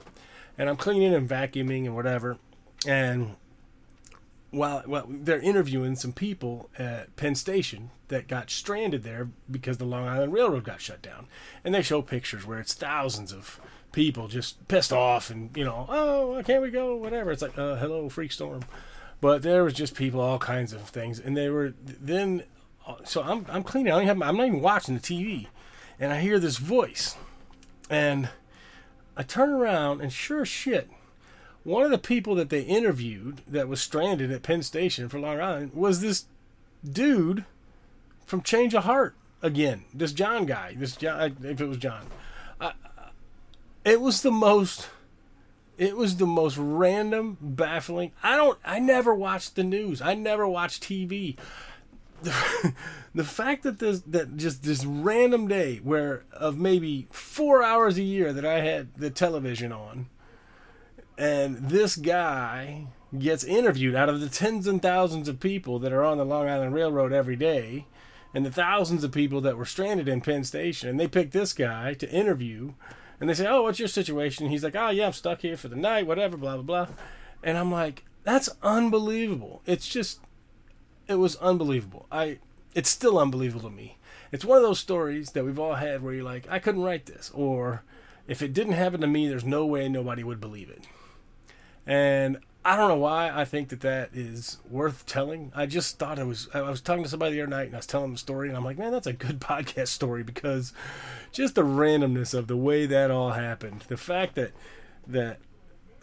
and 0.58 0.70
I'm 0.70 0.76
cleaning 0.76 1.14
and 1.14 1.30
vacuuming 1.30 1.86
and 1.86 1.96
whatever, 1.96 2.38
and 2.86 3.36
while 4.52 4.84
well, 4.88 5.06
they're 5.08 5.40
interviewing 5.40 5.96
some 5.96 6.14
people 6.14 6.70
at 6.78 7.16
Penn 7.16 7.36
Station 7.36 7.92
that 8.08 8.28
got 8.28 8.50
stranded 8.50 9.04
there 9.04 9.30
because 9.50 9.78
the 9.78 9.86
Long 9.86 10.08
Island 10.08 10.34
Railroad 10.34 10.64
got 10.64 10.82
shut 10.82 11.02
down, 11.02 11.28
and 11.64 11.74
they 11.74 11.82
show 11.82 12.02
pictures 12.02 12.46
where 12.46 12.60
it's 12.60 12.74
thousands 12.74 13.32
of 13.32 13.60
people 13.92 14.28
just 14.28 14.68
pissed 14.68 14.94
off 14.94 15.30
and 15.30 15.56
you 15.58 15.64
know, 15.64 15.86
oh, 15.90 16.42
can't 16.46 16.62
we 16.62 16.72
go? 16.72 16.96
Whatever. 16.96 17.32
It's 17.32 17.42
like, 17.42 17.58
uh, 17.58 17.76
hello, 17.76 18.10
freak 18.10 18.32
storm. 18.32 18.62
But 19.22 19.42
there 19.42 19.64
was 19.64 19.74
just 19.74 19.96
people, 19.96 20.22
all 20.22 20.40
kinds 20.40 20.74
of 20.74 20.82
things, 20.82 21.20
and 21.20 21.36
they 21.36 21.50
were 21.50 21.74
then. 21.86 22.44
So 23.04 23.22
I'm 23.22 23.46
I'm 23.50 23.64
cleaning. 23.64 23.94
I. 23.94 24.10
I'm 24.10 24.20
not 24.20 24.34
even 24.34 24.62
watching 24.62 24.96
the 24.96 25.02
TV, 25.02 25.48
and 26.00 26.14
I 26.14 26.22
hear 26.22 26.40
this 26.40 26.58
voice, 26.58 27.18
and 27.90 28.30
I 29.18 29.24
turn 29.24 29.50
around, 29.50 30.02
and 30.02 30.12
sure 30.12 30.46
shit, 30.46 30.90
one 31.70 31.84
of 31.84 31.92
the 31.92 32.00
people 32.00 32.34
that 32.36 32.50
they 32.50 32.62
interviewed 32.62 33.42
that 33.48 33.68
was 33.68 33.80
stranded 33.80 34.32
at 34.32 34.42
Penn 34.42 34.64
Station 34.64 35.08
for 35.08 35.20
Long 35.20 35.40
Island 35.40 35.72
was 35.76 36.02
this 36.02 36.26
dude 36.84 37.46
from 38.26 38.42
Change 38.42 38.74
of 38.74 38.86
Heart 38.86 39.16
again. 39.44 39.86
This 39.94 40.12
John 40.12 40.46
guy. 40.46 40.74
This 40.76 40.96
John, 40.96 41.38
if 41.44 41.62
it 41.62 41.68
was 41.68 41.78
John, 41.78 42.08
I, 42.60 42.74
it 43.86 44.02
was 44.02 44.24
the 44.24 44.32
most. 44.32 44.90
It 45.78 45.96
was 45.96 46.18
the 46.18 46.26
most 46.26 46.58
random, 46.58 47.38
baffling. 47.40 48.12
I 48.24 48.36
don't. 48.36 48.58
I 48.66 48.80
never 48.80 49.14
watched 49.14 49.56
the 49.56 49.64
news. 49.64 50.02
I 50.02 50.16
never 50.16 50.48
watched 50.48 50.84
TV. 50.84 51.38
The, 52.24 52.74
the 53.16 53.24
fact 53.24 53.62
that 53.62 53.78
this 53.78 54.02
that 54.08 54.38
just 54.38 54.64
this 54.64 54.84
random 54.84 55.48
day 55.48 55.78
where 55.78 56.24
of 56.34 56.58
maybe 56.58 57.08
four 57.12 57.64
hours 57.64 58.00
a 58.00 58.04
year 58.04 58.34
that 58.34 58.44
I 58.44 58.62
had 58.62 58.96
the 58.96 59.12
television 59.12 59.72
on 59.72 60.08
and 61.20 61.58
this 61.58 61.98
guy 61.98 62.88
gets 63.18 63.44
interviewed 63.44 63.94
out 63.94 64.08
of 64.08 64.22
the 64.22 64.30
tens 64.30 64.68
and 64.68 64.82
thousands 64.82 65.28
of 65.28 65.42
people 65.42 65.78
that 65.80 65.92
are 65.92 66.04
on 66.04 66.18
the 66.18 66.26
Long 66.26 66.48
Island 66.48 66.74
Railroad 66.74 67.12
every 67.12 67.36
day 67.36 67.86
and 68.34 68.46
the 68.46 68.52
thousands 68.52 69.04
of 69.04 69.12
people 69.12 69.42
that 69.42 69.58
were 69.58 69.66
stranded 69.66 70.08
in 70.08 70.22
Penn 70.22 70.46
Station. 70.46 70.88
And 70.88 71.00
they 71.00 71.10
pick 71.10 71.32
this 71.32 71.52
guy 71.52 71.94
to 71.96 72.10
interview. 72.10 72.74
And 73.20 73.30
they 73.30 73.34
say, 73.34 73.48
Oh, 73.48 73.64
what's 73.64 73.80
your 73.80 73.90
situation? 73.90 74.48
He's 74.48 74.64
like, 74.64 74.78
Oh, 74.78 74.92
yeah, 74.92 75.08
I'm 75.08 75.14
stuck 75.14 75.42
here 75.42 75.58
for 75.58 75.68
the 75.68 75.76
night, 75.76 76.08
whatever, 76.08 76.38
blah, 76.38 76.56
blah, 76.56 76.86
blah. 76.86 76.96
And 77.44 77.58
I'm 77.58 77.72
like, 77.72 78.06
That's 78.24 78.50
unbelievable. 78.64 79.62
It's 79.66 79.90
just, 79.90 80.22
it 81.08 81.16
was 81.16 81.36
unbelievable. 81.38 82.06
I, 82.10 82.40
it's 82.74 82.90
still 82.90 83.20
unbelievable 83.20 83.70
to 83.70 83.76
me. 83.76 83.98
It's 84.32 84.46
one 84.46 84.58
of 84.58 84.64
those 84.64 84.80
stories 84.80 85.32
that 85.32 85.44
we've 85.44 85.60
all 85.60 85.76
had 85.76 86.02
where 86.02 86.14
you're 86.14 86.24
like, 86.24 86.48
I 86.50 86.60
couldn't 86.60 86.84
write 86.84 87.08
this. 87.08 87.30
Or 87.34 87.84
if 88.26 88.42
it 88.42 88.54
didn't 88.54 88.74
happen 88.74 89.02
to 89.02 89.08
me, 89.08 89.28
there's 89.28 89.44
no 89.44 89.66
way 89.66 89.90
nobody 89.90 90.24
would 90.24 90.40
believe 90.40 90.70
it. 90.70 90.88
And 91.90 92.38
I 92.64 92.78
don't 92.78 92.88
know 92.88 92.98
why 92.98 93.32
I 93.34 93.46
think 93.46 93.70
that 93.70 93.82
that 93.82 94.12
is 94.14 94.60
worth 94.70 95.08
telling. 95.08 95.52
I 95.56 95.66
just 95.66 95.98
thought 95.98 96.20
it 96.20 96.28
was. 96.28 96.48
I 96.54 96.62
was 96.62 96.82
talking 96.82 97.04
to 97.04 97.10
somebody 97.10 97.36
the 97.36 97.42
other 97.42 97.50
night 97.50 97.66
and 97.66 97.74
I 97.74 97.80
was 97.80 97.88
telling 97.88 98.10
them 98.10 98.14
a 98.14 98.20
story, 98.20 98.48
and 98.48 98.56
I'm 98.56 98.64
like, 98.64 98.78
man, 98.78 98.92
that's 98.92 99.08
a 99.08 99.14
good 99.14 99.40
podcast 99.42 99.88
story 99.88 100.22
because 100.22 100.72
just 101.32 101.56
the 101.56 101.64
randomness 101.64 102.36
of 102.36 102.46
the 102.46 102.56
way 102.56 102.86
that 102.86 103.10
all 103.10 103.32
happened. 103.32 103.86
The 103.88 103.98
fact 103.98 104.36
that 104.36 104.52
that 105.08 105.40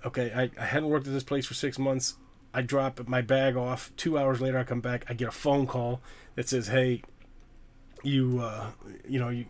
okay, 0.04 0.32
I, 0.34 0.50
I 0.60 0.64
hadn't 0.66 0.88
worked 0.88 1.06
at 1.06 1.12
this 1.12 1.22
place 1.22 1.46
for 1.46 1.54
six 1.54 1.78
months. 1.78 2.16
I 2.52 2.62
drop 2.62 3.06
my 3.06 3.20
bag 3.20 3.54
off. 3.54 3.92
Two 3.96 4.18
hours 4.18 4.40
later, 4.40 4.58
I 4.58 4.64
come 4.64 4.80
back. 4.80 5.04
I 5.08 5.14
get 5.14 5.28
a 5.28 5.32
phone 5.32 5.68
call 5.68 6.00
that 6.34 6.48
says, 6.48 6.66
"Hey, 6.66 7.02
you, 8.02 8.40
uh, 8.40 8.70
you 9.06 9.20
know, 9.20 9.28
you, 9.28 9.46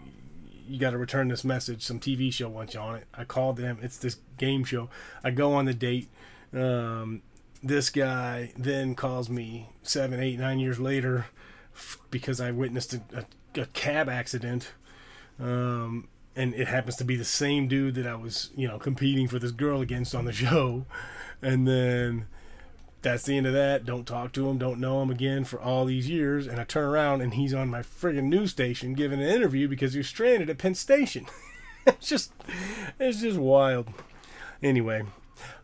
you 0.69 0.79
got 0.79 0.91
to 0.91 0.99
return 0.99 1.29
this 1.29 1.45
message. 1.45 1.83
Some 1.83 2.01
TV 2.01 2.33
show 2.33 2.49
wants 2.49 2.75
you 2.75 2.81
on 2.81 2.97
it. 2.97 3.07
I 3.15 3.25
called 3.25 3.57
them. 3.57 3.79
It's 3.83 3.99
this 3.99 4.17
game 4.39 4.65
show. 4.65 4.89
I 5.25 5.31
go 5.31 5.55
on 5.55 5.65
the 5.65 5.75
date. 5.75 6.09
Um, 6.53 7.23
this 7.63 7.91
guy 7.91 8.53
then 8.57 8.95
calls 8.95 9.29
me 9.29 9.71
seven, 9.83 10.21
eight, 10.21 10.39
nine 10.39 10.59
years 10.59 10.79
later 10.79 11.27
because 12.11 12.41
I 12.41 12.51
witnessed 12.51 12.95
a, 12.95 13.03
a, 13.15 13.63
a 13.63 13.67
cab 13.67 14.09
accident. 14.09 14.73
Um, 15.39 16.09
and 16.35 16.55
it 16.55 16.69
happens 16.69 16.97
to 16.97 17.05
be 17.05 17.17
the 17.17 17.25
same 17.25 17.67
dude 17.67 17.95
that 17.95 18.07
I 18.07 18.15
was, 18.15 18.51
you 18.55 18.69
know, 18.69 18.79
competing 18.79 19.27
for 19.27 19.39
this 19.39 19.53
girl 19.53 19.81
against 19.81 20.15
on 20.15 20.25
the 20.25 20.33
show. 20.45 20.87
And 21.43 21.67
then 21.67 22.27
that's 23.07 23.25
the 23.25 23.37
end 23.37 23.47
of 23.47 23.53
that. 23.53 23.85
Don't 23.85 24.05
talk 24.05 24.33
to 24.33 24.49
him, 24.49 24.59
don't 24.59 24.81
know 24.81 25.01
him 25.01 25.11
again 25.11 25.45
for 25.45 25.61
all 25.61 25.85
these 25.85 26.09
years. 26.09 26.49
And 26.49 26.61
I 26.61 26.65
turn 26.65 26.85
around 26.85 27.21
and 27.21 27.35
he's 27.35 27.55
on 27.55 27.69
my 27.69 27.81
friggin' 27.81 28.25
news 28.25 28.51
station 28.51 28.95
giving 28.95 29.23
an 29.23 29.29
interview 29.29 29.69
because 29.69 29.93
he 29.93 29.99
was 29.99 30.09
stranded 30.09 30.51
at 30.51 30.59
Penn 30.59 30.75
Station. 30.75 31.27
it's 31.87 32.09
just, 32.09 32.33
it's 32.99 33.21
just 33.21 33.39
wild. 33.39 33.89
Anyway, 34.61 35.05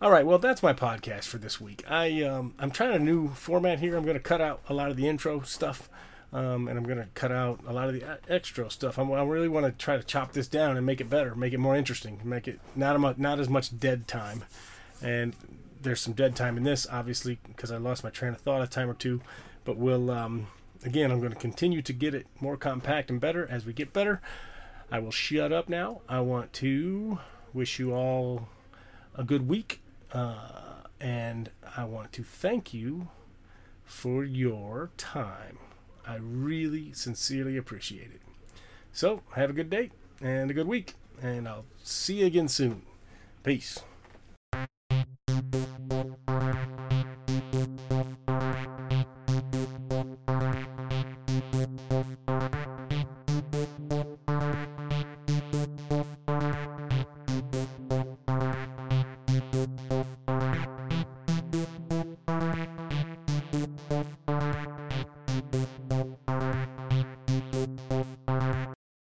all 0.01 0.13
right. 0.13 0.25
Well, 0.25 0.39
that's 0.39 0.63
my 0.63 0.73
podcast 0.73 1.25
for 1.25 1.39
this 1.39 1.61
week. 1.61 1.83
I 1.91 2.23
um, 2.23 2.55
I'm 2.61 2.71
trying 2.71 2.95
a 2.95 2.99
new 3.01 3.31
format 3.31 3.81
here. 3.81 3.97
I'm 3.97 4.05
going 4.05 4.15
to 4.17 4.21
cut 4.21 4.41
out 4.41 4.61
a 4.69 4.75
lot 4.75 4.91
of 4.91 4.97
the 4.97 5.09
intro 5.09 5.41
stuff. 5.41 5.91
Um, 6.33 6.69
and 6.69 6.79
I'm 6.79 6.85
going 6.85 6.99
to 6.99 7.09
cut 7.15 7.33
out 7.33 7.61
a 7.67 7.73
lot 7.73 7.89
of 7.89 7.95
the 7.95 8.19
extra 8.29 8.71
stuff. 8.71 8.99
I'm, 8.99 9.13
i 9.13 9.23
really 9.23 9.49
want 9.49 9.67
to 9.67 9.73
try 9.73 9.97
to 9.97 10.03
chop 10.03 10.33
this 10.33 10.49
down 10.49 10.77
and 10.77 10.87
make 10.87 11.01
it 11.01 11.11
better, 11.11 11.35
make 11.35 11.53
it 11.53 11.59
more 11.59 11.77
interesting, 11.77 12.21
make 12.25 12.49
it 12.49 12.59
not 12.75 12.97
a, 12.97 13.21
not 13.21 13.39
as 13.39 13.51
much 13.51 13.79
dead 13.79 14.09
time. 14.09 14.45
And 15.03 15.35
there's 15.83 16.01
some 16.01 16.15
dead 16.15 16.37
time 16.37 16.57
in 16.57 16.63
this, 16.63 16.87
obviously, 16.91 17.39
because 17.47 17.71
I 17.71 17.77
lost 17.77 18.05
my 18.05 18.11
train 18.11 18.33
of 18.33 18.41
thought 18.41 18.63
a 18.63 18.67
time 18.67 18.89
or 18.89 18.95
two. 18.95 19.21
But 19.65 19.77
we'll 19.77 20.11
um, 20.11 20.49
again, 20.85 21.11
I'm 21.11 21.21
going 21.21 21.33
to 21.33 21.39
continue 21.39 21.83
to 21.83 21.93
get 21.93 22.15
it 22.15 22.27
more 22.41 22.57
compact 22.57 23.11
and 23.11 23.21
better 23.21 23.47
as 23.49 23.65
we 23.65 23.73
get 23.73 23.93
better. 23.93 24.21
I 24.91 24.99
will 24.99 25.11
shut 25.11 25.53
up 25.53 25.69
now. 25.69 26.03
I 26.09 26.21
want 26.21 26.53
to 26.55 27.19
wish 27.53 27.79
you 27.79 27.93
all 27.93 28.49
a 29.15 29.25
good 29.25 29.49
week, 29.49 29.81
uh, 30.13 30.83
and 31.01 31.51
I 31.77 31.85
want 31.85 32.13
to 32.13 32.25
thank 32.25 32.75
you 32.75 33.09
for 33.85 34.25
your 34.25 34.91
time. 34.97 35.59
I 36.07 36.17
really 36.17 36.93
sincerely 36.93 37.57
appreciate 37.57 38.11
it. 38.11 38.21
So, 38.93 39.23
have 39.35 39.51
a 39.51 39.55
good 39.55 39.71
day 39.71 39.91
and 40.21 40.51
a 40.51 40.55
good 40.55 40.67
week, 40.67 40.95
and 41.21 41.49
I'll 41.49 41.65
see 41.83 42.21
you 42.21 42.27
again 42.27 42.49
soon. 42.49 42.83
Peace. 43.43 43.83